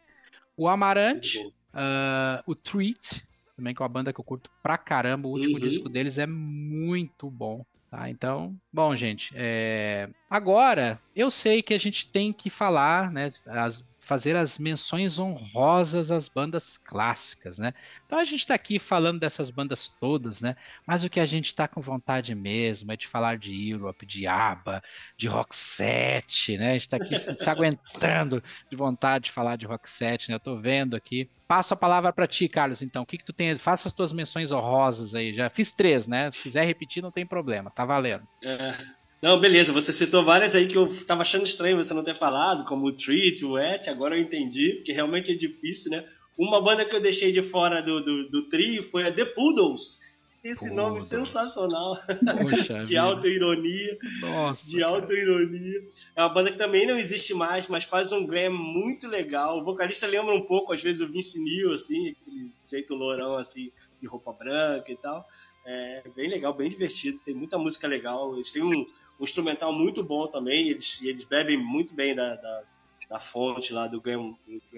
[0.56, 3.28] O Amarante, uh, o Treat,
[3.58, 5.28] também que é uma banda que eu curto pra caramba.
[5.28, 5.62] O último uhum.
[5.62, 7.66] disco deles é muito bom.
[7.90, 10.08] Tá, então, bom, gente, é...
[10.30, 13.30] agora eu sei que a gente tem que falar, né?
[13.46, 17.72] As fazer as menções honrosas às bandas clássicas, né?
[18.06, 20.56] Então a gente está aqui falando dessas bandas todas, né?
[20.88, 24.26] Mas o que a gente está com vontade mesmo é de falar de Europe, de
[24.26, 24.82] ABBA,
[25.16, 26.72] de Roxette, né?
[26.72, 30.36] A gente está aqui se, se, aguentando de vontade de falar de Roxette, né?
[30.36, 31.30] Eu tô vendo aqui.
[31.48, 33.04] Passo a palavra para ti, Carlos, então.
[33.04, 33.56] O que que tu tem?
[33.56, 35.36] Faça as tuas menções honrosas aí.
[35.36, 36.32] Já fiz três, né?
[36.32, 37.70] Se quiser repetir, não tem problema.
[37.70, 38.28] Tá valendo.
[38.44, 38.76] É,
[39.22, 42.66] não, beleza, você citou várias aí que eu tava achando estranho você não ter falado,
[42.66, 46.04] como o Treat, o Et, agora eu entendi, porque realmente é difícil, né?
[46.38, 50.00] Uma banda que eu deixei de fora do, do, do trio foi a The Poodles.
[50.44, 50.76] Esse Poodles.
[50.76, 52.00] nome sensacional.
[52.42, 53.96] Poxa de auto-ironia.
[54.22, 54.68] Nossa.
[54.68, 55.84] De auto-ironia.
[56.16, 59.60] É uma banda que também não existe mais, mas faz um glam muito legal.
[59.60, 63.72] O vocalista lembra um pouco, às vezes, o Vince Neil, assim, aquele jeito lourão, assim,
[64.02, 65.24] de roupa branca e tal.
[65.64, 68.34] É bem legal, bem divertido, tem muita música legal.
[68.34, 68.84] Eles têm um,
[69.22, 72.64] um instrumental muito bom também, eles, eles bebem muito bem da, da,
[73.08, 74.36] da fonte lá do Glam,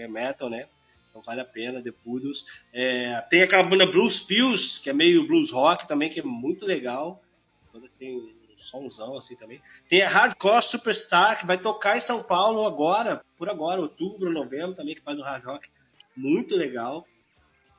[0.10, 0.68] Metal, né?
[1.10, 2.46] Então vale a pena, The Poodles.
[2.74, 6.66] É, tem aquela banda Blues Pills, que é meio blues rock também, que é muito
[6.66, 7.24] legal.
[7.98, 9.62] Tem um somzão assim também.
[9.88, 14.76] Tem a Hardcore Superstar, que vai tocar em São Paulo agora, por agora, outubro, novembro
[14.76, 15.70] também, que faz um hard rock
[16.16, 17.08] muito legal.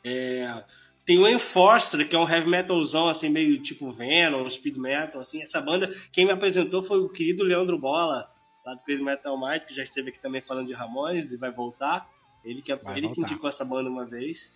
[0.02, 0.64] É,
[1.04, 5.42] tem o Enforcer, que é um heavy metalzão, assim, meio tipo Venom, speed metal, assim.
[5.42, 8.30] Essa banda, quem me apresentou foi o querido Leandro Bola,
[8.64, 11.50] lá do Crazy Metal Mind, que já esteve aqui também falando de Ramones e vai
[11.50, 12.08] voltar.
[12.42, 13.14] Ele que, vai ele voltar.
[13.14, 14.54] que indicou essa banda uma vez.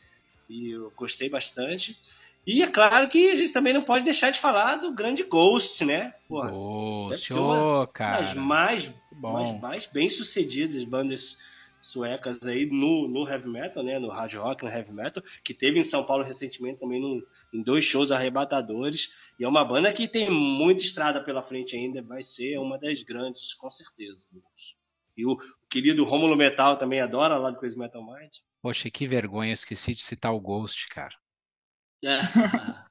[0.48, 1.98] E eu gostei bastante.
[2.46, 5.84] E é claro que a gente também não pode deixar de falar do grande Ghost,
[5.84, 6.14] né?
[6.26, 8.22] Porra, Ghost, oh, cara.
[8.22, 11.36] das mais, mais, mais bem-sucedidas bandas
[11.80, 15.78] suecas aí no, no heavy metal, né, no hard rock, no heavy metal, que teve
[15.78, 19.12] em São Paulo recentemente também no, em dois shows arrebatadores.
[19.38, 23.02] E é uma banda que tem muita estrada pela frente ainda, vai ser uma das
[23.02, 24.28] grandes, com certeza.
[25.16, 25.36] E o
[25.68, 28.36] querido Rômulo Metal também adora lá do Crazy Metal Mind.
[28.62, 31.14] Poxa, que vergonha, esqueci de citar o Ghost, cara.
[32.04, 32.18] É.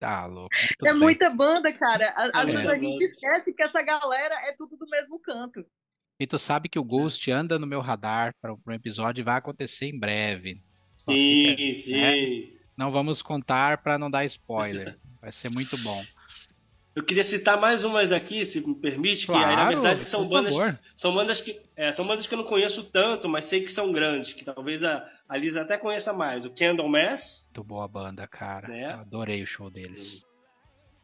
[0.00, 0.48] Tá louco.
[0.82, 0.98] É bem.
[0.98, 2.14] muita banda, cara.
[2.16, 2.46] Às é.
[2.46, 5.62] vezes a gente esquece que essa galera é tudo do mesmo canto.
[6.20, 9.38] E tu sabe que o Ghost anda no meu radar para um episódio e vai
[9.38, 10.60] acontecer em breve.
[10.98, 11.92] Só sim, fica, sim.
[11.92, 12.60] Né?
[12.76, 14.98] Não vamos contar para não dar spoiler.
[15.20, 16.02] Vai ser muito bom.
[16.94, 20.26] Eu queria citar mais umas aqui, se me permite, claro, que aí, na verdade são
[20.26, 20.54] bandas,
[20.96, 23.92] são bandas que é, são bandas que eu não conheço tanto, mas sei que são
[23.92, 26.44] grandes, que talvez a, a Lisa até conheça mais.
[26.44, 27.44] O Candlemass.
[27.46, 28.68] Muito boa banda, cara.
[28.68, 28.86] Né?
[28.86, 30.24] adorei o show deles.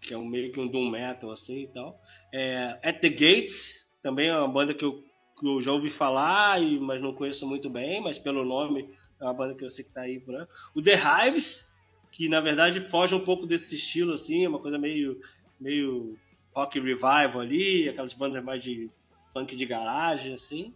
[0.00, 2.00] Que é um, meio que um doom metal assim e tal.
[2.32, 5.04] É, At the Gates, também é uma banda que eu,
[5.38, 8.88] que eu já ouvi falar, mas não conheço muito bem, mas pelo nome
[9.20, 10.46] é uma banda que eu sei que tá aí por aí.
[10.74, 11.74] O The Hives,
[12.10, 15.20] que na verdade foge um pouco desse estilo assim, é uma coisa meio
[15.60, 16.18] meio
[16.54, 18.90] rock revival ali, aquelas bandas mais de
[19.34, 20.74] punk de garagem, assim.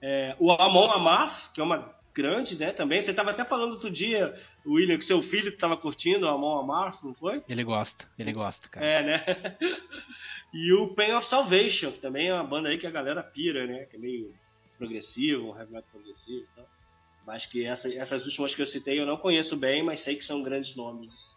[0.00, 3.02] É, o Amon Amarth, que é uma grande, né, também.
[3.02, 4.34] Você estava até falando outro dia,
[4.66, 7.42] William, que seu filho estava curtindo o Amon Amarth, não foi?
[7.48, 8.86] Ele gosta, ele gosta, cara.
[8.86, 9.24] É, né?
[10.52, 13.66] e o Pain of Salvation, que também é uma banda aí que a galera pira,
[13.66, 14.34] né, que é meio
[14.78, 16.66] progressivo, um heavy metal progressivo e tal.
[17.26, 20.24] Mas que essa, essas últimas que eu citei eu não conheço bem, mas sei que
[20.24, 21.36] são grandes nomes.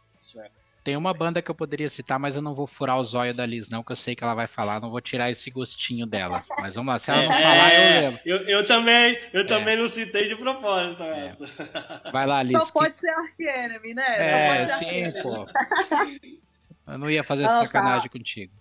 [0.84, 3.45] Tem uma banda que eu poderia citar, mas eu não vou furar o zóio da
[3.45, 6.43] Liz, não, que eu sei que ela vai falar, não vou tirar esse gostinho dela.
[6.57, 8.22] Mas vamos lá, se ela não é, falar, eu lembro.
[8.26, 9.43] Eu, eu também, eu é.
[9.43, 11.26] também não citei de propósito é.
[11.26, 11.49] essa.
[12.12, 12.64] Vai lá, Liz.
[12.64, 12.99] Só pode que...
[13.01, 14.62] ser Ark Enemy, né?
[14.64, 15.45] É, sim, pô.
[16.88, 18.61] Eu não ia fazer essa sacanagem contigo.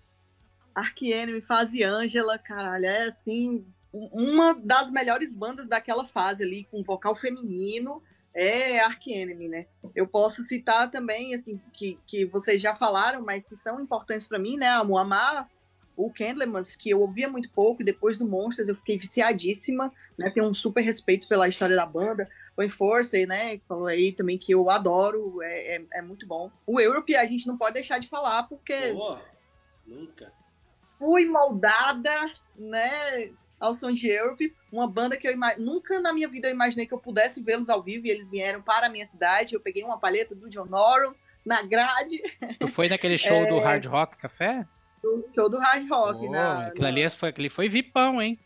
[0.73, 6.83] Ark Enemy, fase Ângela, caralho, é assim, uma das melhores bandas daquela fase ali, com
[6.83, 8.01] vocal feminino
[8.33, 9.65] é Ark Enemy, né?
[9.93, 14.39] Eu posso citar também, assim, que, que vocês já falaram, mas que são importantes para
[14.39, 14.69] mim, né?
[14.69, 15.47] A Muammar,
[15.97, 20.29] o Candlemas, que eu ouvia muito pouco, e depois do Monsters eu fiquei viciadíssima, né?
[20.29, 22.29] Tenho um super respeito pela história da banda.
[22.55, 23.57] O Enforcer, né?
[23.57, 26.49] Que falou aí também que eu adoro, é, é, é, muito bom.
[26.65, 28.93] O Europe a gente não pode deixar de falar, porque.
[28.93, 29.21] Boa.
[29.85, 30.31] Nunca.
[31.01, 33.31] Fui moldada, né?
[33.59, 36.93] ao som de Europe, uma banda que eu nunca na minha vida eu imaginei que
[36.93, 39.53] eu pudesse vê-los ao vivo e eles vieram para a minha cidade.
[39.53, 41.13] Eu peguei uma palheta do John Norton
[41.45, 42.19] na grade.
[42.59, 43.49] Tu foi naquele show é...
[43.49, 44.65] do Hard Rock Café?
[45.03, 46.25] Do show do Hard Rock.
[46.25, 46.87] Oh, na, aquilo, na...
[46.87, 48.39] Ali foi, aquele foi vipão, hein?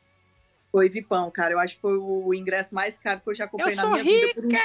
[0.70, 1.54] Foi vipão, cara.
[1.54, 4.04] Eu acho que foi o ingresso mais caro que eu já comprei eu na minha
[4.04, 4.42] rica!
[4.42, 4.58] vida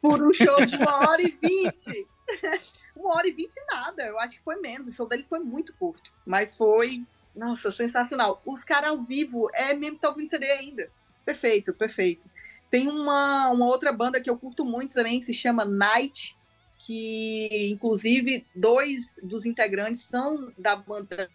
[0.00, 2.06] por um, por um show de uma hora e vinte.
[2.96, 4.02] uma hora e vinte nada.
[4.04, 4.88] Eu acho que foi menos.
[4.88, 6.12] O show deles foi muito curto.
[6.26, 7.04] Mas foi
[7.34, 8.42] nossa, sensacional.
[8.44, 10.90] Os caras ao vivo, é mesmo que tá ouvindo CD ainda.
[11.24, 12.28] Perfeito, perfeito.
[12.70, 16.36] Tem uma, uma outra banda que eu curto muito também, que se chama Night,
[16.78, 21.30] que inclusive dois dos integrantes são da banda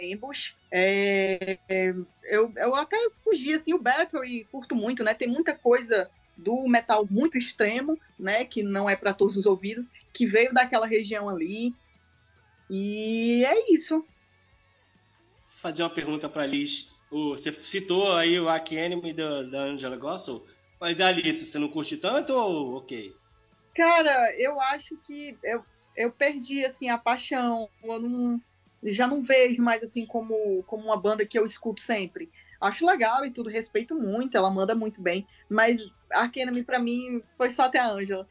[0.00, 0.54] Ambush.
[0.70, 1.94] É, é,
[2.24, 5.12] eu, eu até fugi assim, o Battery curto muito, né?
[5.12, 8.44] Tem muita coisa do metal muito extremo, né?
[8.44, 11.74] Que não é para todos os ouvidos, que veio daquela região ali.
[12.70, 14.04] E é isso.
[15.66, 16.94] Fazer uma pergunta para Liz.
[17.10, 20.46] Você citou aí o Ark Enemy da, da Angela Gossel,
[20.80, 23.12] mas da Alice, você não curte tanto ou ok?
[23.74, 25.64] Cara, eu acho que eu,
[25.96, 27.68] eu perdi assim a paixão.
[27.82, 28.40] Eu não,
[28.84, 32.30] já não vejo mais assim como, como uma banda que eu escuto sempre.
[32.60, 35.78] Acho legal e tudo, respeito muito, ela manda muito bem, mas
[36.12, 38.28] a Enemy pra mim foi só até a Ângela.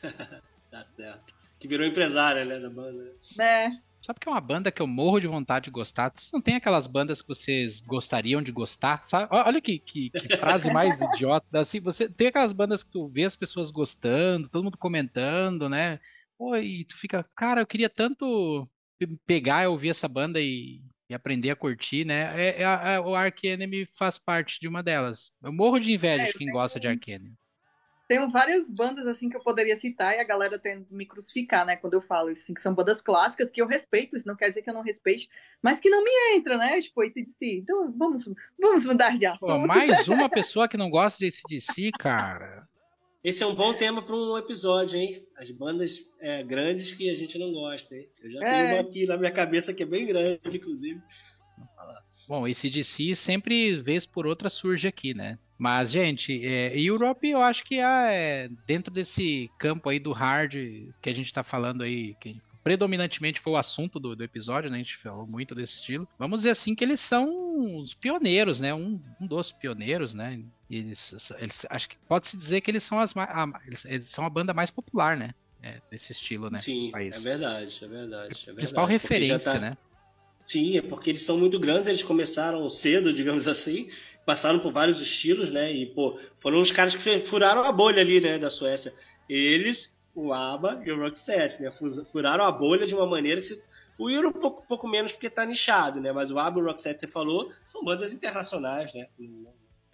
[0.70, 1.34] tá certo.
[1.58, 3.12] Que virou empresária, né, da banda.
[3.40, 3.85] É.
[4.06, 6.12] Sabe que é uma banda que eu morro de vontade de gostar?
[6.14, 9.02] Vocês não tem aquelas bandas que vocês gostariam de gostar?
[9.02, 9.26] Sabe?
[9.32, 11.58] Olha que, que, que frase mais idiota.
[11.58, 15.98] Assim, você tem aquelas bandas que tu vê as pessoas gostando, todo mundo comentando, né?
[16.38, 18.68] Pô, e tu fica, cara, eu queria tanto
[19.26, 22.32] pegar e ouvir essa banda e, e aprender a curtir, né?
[22.40, 25.34] É, é, é, o Ark Enemy faz parte de uma delas.
[25.42, 27.34] Eu morro de inveja é, de quem gosta de Ark Enemy.
[28.08, 31.76] Tenho várias bandas assim que eu poderia citar e a galera tende me crucificar, né?
[31.76, 34.62] Quando eu falo assim, que são bandas clássicas que eu respeito, isso não quer dizer
[34.62, 35.28] que eu não respeite,
[35.60, 36.80] mas que não me entra, né?
[36.80, 37.58] Tipo, ACDC.
[37.62, 38.24] Então vamos,
[38.58, 39.66] vamos mudar de assunto.
[39.66, 42.68] mais uma pessoa que não gosta de ACDC, cara.
[43.24, 45.26] Esse é um bom tema para um episódio, hein?
[45.36, 48.08] As bandas é, grandes que a gente não gosta, hein?
[48.22, 48.62] Eu já é.
[48.62, 51.02] tenho uma aqui na minha cabeça que é bem grande, inclusive.
[52.28, 55.40] Bom, esse DC sempre, vez por outra, surge aqui, né?
[55.58, 60.52] Mas, gente, é, Europe eu acho que é dentro desse campo aí do hard
[61.00, 64.76] que a gente tá falando aí, que predominantemente foi o assunto do, do, episódio, né?
[64.76, 66.06] A gente falou muito desse estilo.
[66.18, 68.74] Vamos dizer assim que eles são os pioneiros, né?
[68.74, 70.40] Um, um dos pioneiros, né?
[70.68, 74.52] Eles, eles acho que pode-se dizer que eles são as a, eles, são a banda
[74.52, 75.32] mais popular, né?
[75.62, 76.58] É, desse estilo, né?
[76.58, 78.50] Sim, é verdade, é verdade.
[78.50, 79.60] É principal referência, tá...
[79.60, 79.76] né?
[80.44, 83.88] Sim, é porque eles são muito grandes, eles começaram cedo, digamos assim,
[84.26, 85.72] passaram por vários estilos, né?
[85.72, 88.92] E, pô, foram os caras que furaram a bolha ali, né, da Suécia.
[89.28, 91.72] Eles, o ABBA e o Roxette, né?
[92.10, 93.46] Furaram a bolha de uma maneira que...
[93.46, 93.64] Se...
[93.96, 96.12] O Euro um pouco, pouco menos porque tá nichado, né?
[96.12, 99.06] Mas o ABBA e o Roxette, você falou, são bandas internacionais, né?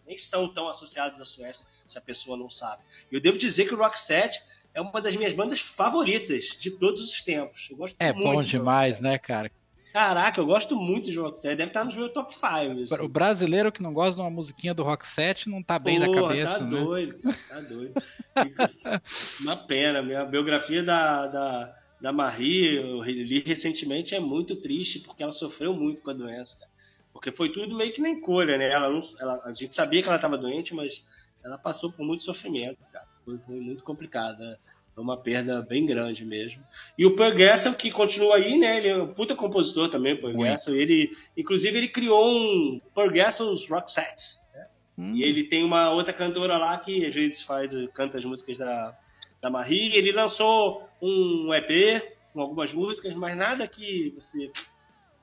[0.05, 2.83] Nem são tão associados à Suécia, se a pessoa não sabe.
[3.12, 4.43] Eu devo dizer que o Roxette
[4.74, 7.68] é uma das minhas bandas favoritas de todos os tempos.
[7.70, 9.53] Eu gosto é muito bom demais, né, cara?
[9.93, 11.57] Caraca, eu gosto muito de Rock 7.
[11.57, 12.47] Deve estar no meu top 5.
[12.47, 13.05] Assim.
[13.05, 16.14] O brasileiro que não gosta de uma musiquinha do Rock 7 não tá bem Porra,
[16.14, 16.80] da cabeça, tá né?
[16.80, 17.95] Doido, tá doido,
[19.43, 20.03] uma pena.
[20.03, 25.74] Minha biografia da, da, da Marie, eu li recentemente, é muito triste, porque ela sofreu
[25.74, 26.61] muito com a doença.
[26.61, 26.72] Cara.
[27.12, 28.70] Porque foi tudo meio que na encolha, né?
[28.72, 31.07] Ela não, ela, a gente sabia que ela estava doente, mas
[31.45, 33.07] ela passou por muito sofrimento, cara.
[33.24, 34.38] Foi, foi muito complicado.
[34.38, 34.57] Né?
[34.97, 36.62] É uma perda bem grande mesmo.
[36.99, 38.76] E o Paul Gessel, que continua aí, né?
[38.76, 40.74] Ele é um puta compositor também, Paul Gessel.
[40.74, 44.38] Ele, inclusive, ele criou um Paul Gessel's Rock Sets.
[44.55, 44.66] Né?
[44.99, 45.12] Hum.
[45.14, 48.97] E ele tem uma outra cantora lá que às vezes faz, canta as músicas da,
[49.40, 49.97] da Marie.
[49.97, 52.03] Ele lançou um EP
[52.34, 54.51] com algumas músicas, mas nada que você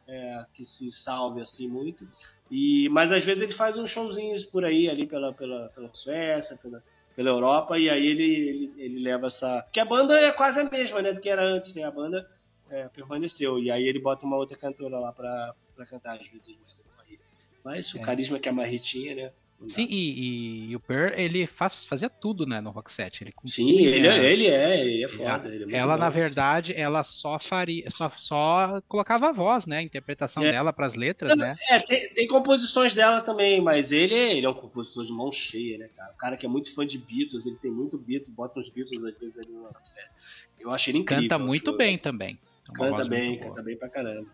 [0.08, 2.08] é, que se salve assim muito.
[2.50, 6.58] E, mas às vezes ele faz uns showzinhos por aí, ali pela, pela, pela Suécia,
[6.58, 6.84] pela,
[7.20, 9.62] pela Europa, e aí ele, ele, ele leva essa.
[9.64, 11.12] Porque a banda é quase a mesma, né?
[11.12, 11.84] Do que era antes, né?
[11.84, 12.26] A banda
[12.70, 13.60] é, permaneceu.
[13.60, 16.96] E aí ele bota uma outra cantora lá pra, pra cantar as vezes músicas da
[16.96, 17.20] Marie.
[17.62, 18.02] Mas o é.
[18.02, 19.34] carisma que a Marie tinha, né?
[19.68, 23.22] Sim, e, e, e, o Per, ele faz, fazia tudo, né, no Rock Set.
[23.22, 25.54] Ele Sim, ele, é, ele é, ele é foda.
[25.54, 26.00] Ele é ela, bom.
[26.00, 30.52] na verdade, ela só faria, só, só colocava a voz, né, a interpretação é.
[30.52, 31.58] dela para as letras, né.
[31.70, 35.78] É, tem, tem, composições dela também, mas ele, ele é um compositor de mão cheia,
[35.78, 36.14] né, cara.
[36.14, 39.04] O cara que é muito fã de Beatles, ele tem muito Beatles, bota uns Beatles
[39.04, 40.10] às vezes ali no Rock Set.
[40.58, 41.24] Eu acho ele incrível.
[41.24, 42.40] Canta muito bem também.
[42.74, 44.30] Canta bem, canta bem pra caramba.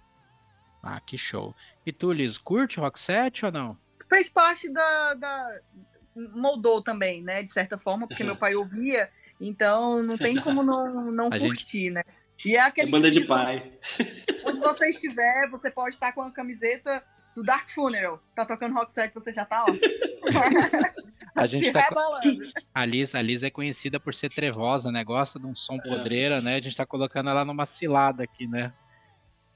[0.84, 1.56] Ah, que show.
[1.84, 3.85] E tu, Liz, curte Rock Set ou não?
[4.08, 5.60] Fez parte da, da,
[6.16, 11.12] moldou também, né, de certa forma, porque meu pai ouvia, então não tem como não,
[11.12, 11.92] não curtir, gente...
[11.92, 12.04] né?
[12.44, 13.72] E é aquele é banda de pai.
[14.46, 17.02] Onde você estiver, você pode estar com a camiseta
[17.36, 18.22] do Dark Funeral.
[18.36, 19.72] Tá tocando rock set, você já tá, ó.
[21.36, 21.90] a gente tá
[22.74, 25.04] a Liz, a Liz é conhecida por ser trevosa, né?
[25.04, 26.56] Gosta de um som podreira, né?
[26.56, 28.74] A gente tá colocando ela numa cilada aqui, né?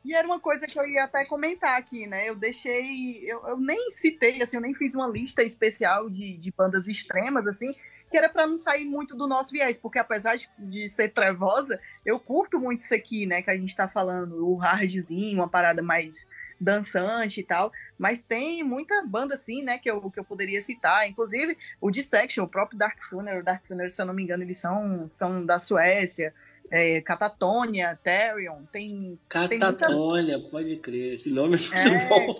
[0.10, 2.28] E era uma coisa que eu ia até comentar aqui, né?
[2.28, 3.24] Eu deixei.
[3.32, 7.46] Eu, eu nem citei, assim, eu nem fiz uma lista especial de, de bandas extremas,
[7.46, 7.76] assim,
[8.10, 11.80] que era para não sair muito do nosso viés, porque apesar de, de, ser trevosa,
[12.04, 13.44] eu curto muito isso aqui, né?
[13.44, 16.28] Que a gente tá falando, o hardzinho, uma parada mais
[16.60, 17.72] dançante e tal.
[17.96, 21.08] Mas tem muita banda, assim, né, que eu, que eu poderia citar.
[21.08, 24.42] Inclusive, o Dissection, o próprio Dark Funeral, o Dark Funeral, se eu não me engano,
[24.42, 26.34] eles são, são da Suécia.
[26.72, 29.20] É, Catatônia, Therion, tem.
[29.28, 30.52] Catatônia, muita...
[30.52, 31.14] pode crer.
[31.14, 32.06] Esse nome é muito é...
[32.08, 32.36] bom.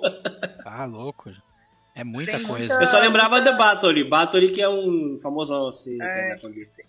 [0.64, 1.32] Tá louco.
[1.96, 2.68] É muita tem coisa.
[2.68, 2.84] Muita...
[2.84, 4.08] Eu só lembrava da Bathory.
[4.08, 5.98] Bathory que é um famosão assim.
[6.02, 6.38] É...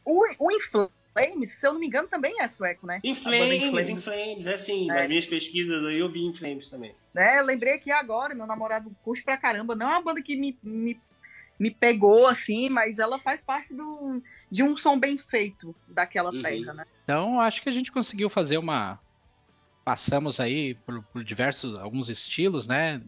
[0.04, 3.00] O, o Inflames, se eu não me engano, também é sueco, né?
[3.02, 4.90] Inflames, Inflames, Inflames, é sim.
[4.90, 4.94] É.
[4.94, 6.94] Nas minhas pesquisas aí eu vi Inflames também.
[7.16, 9.74] É, lembrei aqui agora, meu namorado curte pra caramba.
[9.74, 11.00] Não é uma banda que me, me
[11.60, 16.40] me pegou assim, mas ela faz parte do, de um som bem feito daquela uhum.
[16.40, 16.86] terra, né?
[17.04, 18.98] Então, acho que a gente conseguiu fazer uma.
[19.84, 23.02] Passamos aí por, por diversos, alguns estilos, né?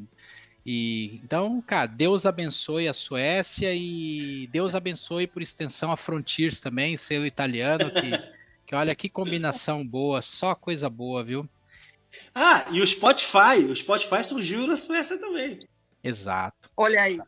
[0.67, 6.97] E então, cara, Deus abençoe a Suécia e Deus abençoe por extensão a Frontiers também,
[6.97, 8.11] selo italiano, que,
[8.67, 11.49] que olha que combinação boa, só coisa boa, viu?
[12.35, 15.61] Ah, e o Spotify, o Spotify surgiu na Suécia também.
[16.05, 16.71] Exato.
[16.77, 17.19] Olha aí.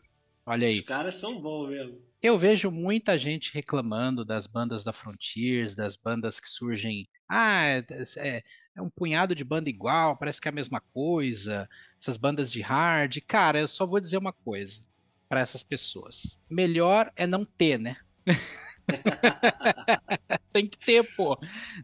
[0.46, 0.80] Olha aí.
[0.80, 1.98] Os caras são bons mesmo.
[2.22, 7.08] Eu vejo muita gente reclamando das bandas da Frontiers, das bandas que surgem.
[7.28, 7.84] Ah, é,
[8.18, 8.42] é,
[8.76, 11.68] é, um punhado de banda igual, parece que é a mesma coisa.
[12.00, 13.18] Essas bandas de hard.
[13.26, 14.82] Cara, eu só vou dizer uma coisa
[15.28, 17.96] para essas pessoas: melhor é não ter, né?
[20.52, 21.38] Tem que ter, pô.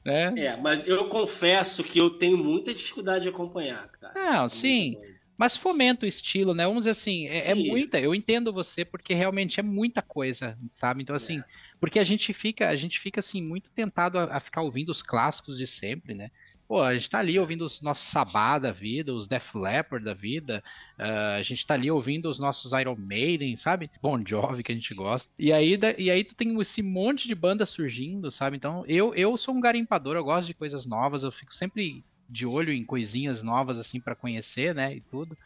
[0.04, 0.34] Né?
[0.36, 4.12] É, mas eu confesso que eu tenho muita dificuldade de acompanhar, cara.
[4.14, 4.98] Não, sim
[5.40, 6.66] mas fomenta o estilo, né?
[6.66, 11.02] Vamos dizer assim, é, é, muita, eu entendo você porque realmente é muita coisa, sabe?
[11.02, 11.44] Então assim, é.
[11.80, 15.02] porque a gente fica, a gente fica assim muito tentado a, a, ficar ouvindo os
[15.02, 16.30] clássicos de sempre, né?
[16.68, 20.12] Pô, a gente tá ali ouvindo os nossos Sabá da vida, os Def Leppard da
[20.12, 20.62] vida,
[20.98, 23.90] uh, a gente tá ali ouvindo os nossos Iron Maiden, sabe?
[24.02, 25.32] Bon Jovi que a gente gosta.
[25.38, 28.58] E aí, e aí tu tem esse monte de banda surgindo, sabe?
[28.58, 32.46] Então eu, eu sou um garimpador, eu gosto de coisas novas, eu fico sempre de
[32.46, 35.36] olho em coisinhas novas assim para conhecer, né, e tudo.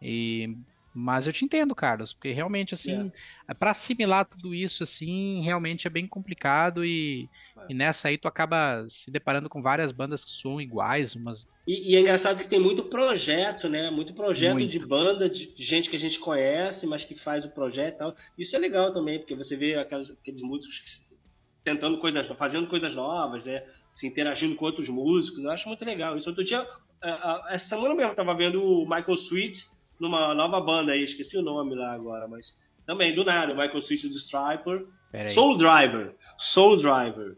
[0.00, 0.56] E
[0.96, 3.10] mas eu te entendo, Carlos, porque realmente assim,
[3.48, 3.54] é.
[3.54, 7.66] para assimilar tudo isso assim, realmente é bem complicado e, é.
[7.70, 11.92] e, nessa aí tu acaba se deparando com várias bandas que soam iguais, umas e,
[11.92, 13.90] e é engraçado que tem muito projeto, né?
[13.90, 14.70] Muito projeto muito.
[14.70, 18.16] de banda, de gente que a gente conhece, mas que faz o projeto e tal.
[18.38, 21.04] Isso é legal também, porque você vê aquelas, aqueles músicos
[21.64, 23.64] tentando coisas, fazendo coisas novas, né?
[23.94, 25.42] Se interagindo com outros músicos.
[25.42, 26.16] Eu acho muito legal.
[26.16, 26.66] Isso outro dia,
[27.02, 29.66] é, essa semana mesmo, eu tava vendo o Michael Sweet
[30.00, 33.78] numa nova banda aí, esqueci o nome lá agora, mas também do nada, o Michael
[33.78, 34.84] Sweet do Striper.
[35.28, 36.16] Soul Driver.
[36.36, 37.36] Soul Driver.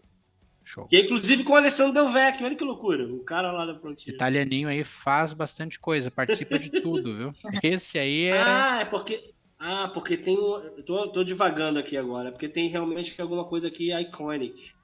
[0.64, 0.86] Show.
[0.86, 3.06] Que é inclusive com o Alessandro Del Vecchio, olha que loucura.
[3.06, 4.14] O cara lá da Frontier.
[4.14, 7.32] Italianinho aí faz bastante coisa, participa de tudo, viu?
[7.62, 8.42] Esse aí é.
[8.42, 9.32] Ah, é porque.
[9.58, 10.36] Ah, porque tem.
[10.84, 14.74] Tô, tô divagando aqui agora, porque tem realmente alguma coisa aqui iconic.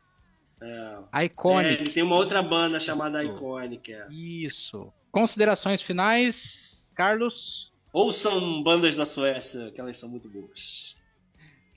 [0.62, 1.24] É.
[1.24, 1.88] Iconic.
[1.88, 3.34] É, tem uma outra banda chamada Isso.
[3.34, 3.92] Iconic.
[3.92, 4.06] É.
[4.10, 4.92] Isso.
[5.10, 7.72] Considerações finais, Carlos?
[7.92, 10.96] Ouçam bandas da Suécia, que elas são muito boas.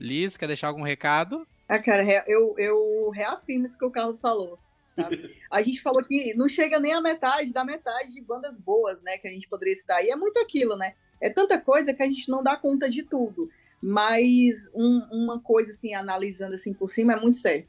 [0.00, 1.46] Liz, quer deixar algum recado?
[1.68, 4.54] Ah, cara, eu, eu reafirmo isso que o Carlos falou.
[5.50, 9.18] A gente falou que não chega nem a metade da metade de bandas boas, né,
[9.18, 10.02] que a gente poderia citar.
[10.02, 10.94] E é muito aquilo, né?
[11.20, 13.50] É tanta coisa que a gente não dá conta de tudo.
[13.82, 17.66] Mas um, uma coisa, assim, analisando assim por cima, é muito sério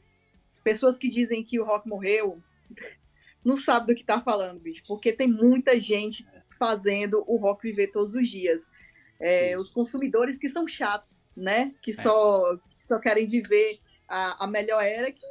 [0.67, 2.43] pessoas que dizem que o rock morreu
[3.41, 6.27] não sabe do que tá falando, bicho, porque tem muita gente
[6.59, 8.69] fazendo o rock viver todos os dias.
[9.17, 11.73] É, os consumidores que são chatos, né?
[11.81, 11.93] Que é.
[11.93, 15.25] só, que só querem viver a, a melhor era, que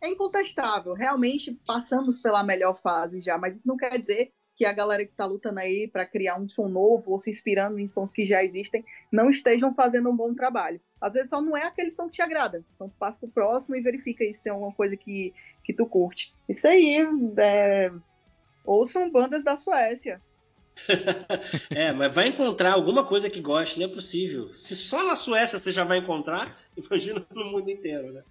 [0.00, 0.92] é incontestável.
[0.92, 5.12] Realmente passamos pela melhor fase já, mas isso não quer dizer que a galera que
[5.12, 8.42] está lutando aí para criar um som novo ou se inspirando em sons que já
[8.42, 10.80] existem não estejam fazendo um bom trabalho.
[11.04, 12.64] Às vezes só não é aquele som que te agrada.
[12.74, 16.34] Então tu passa pro próximo e verifica se tem alguma coisa que, que tu curte.
[16.48, 16.96] Isso aí,
[17.36, 17.92] é...
[18.64, 20.18] ouçam bandas da Suécia.
[21.70, 24.54] é, mas vai encontrar alguma coisa que goste, não é possível.
[24.54, 28.22] Se só na Suécia você já vai encontrar, imagina no mundo inteiro, né?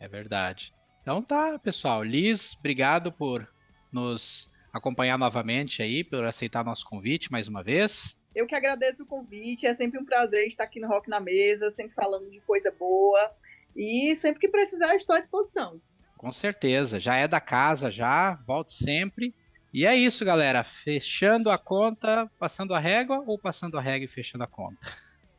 [0.00, 0.74] É verdade.
[1.02, 2.02] Então tá, pessoal.
[2.02, 3.48] Liz, obrigado por
[3.92, 8.20] nos acompanhar novamente aí, por aceitar nosso convite mais uma vez.
[8.36, 11.70] Eu que agradeço o convite, é sempre um prazer estar aqui no Rock na Mesa,
[11.70, 13.32] sempre falando de coisa boa.
[13.74, 15.80] E sempre que precisar, estou à disposição.
[16.18, 19.34] Com certeza, já é da casa, já, volto sempre.
[19.72, 20.62] E é isso, galera.
[20.62, 24.86] Fechando a conta, passando a régua ou passando a régua e fechando a conta?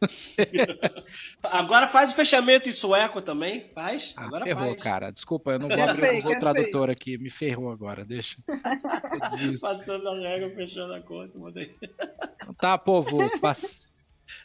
[1.44, 4.14] Agora faz o fechamento em sueco também, faz?
[4.16, 4.84] Ah, agora ferrou, faz.
[4.84, 5.12] cara.
[5.12, 7.18] Desculpa, eu não vou abrir o tradutor aqui.
[7.18, 8.38] Me ferrou agora, deixa.
[9.60, 11.72] Passando a régua, fechando a conta, mandei.
[12.36, 13.18] Então tá, povo.
[13.40, 13.88] Pass...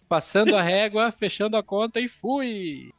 [0.08, 2.90] Passando a régua, fechando a conta e fui!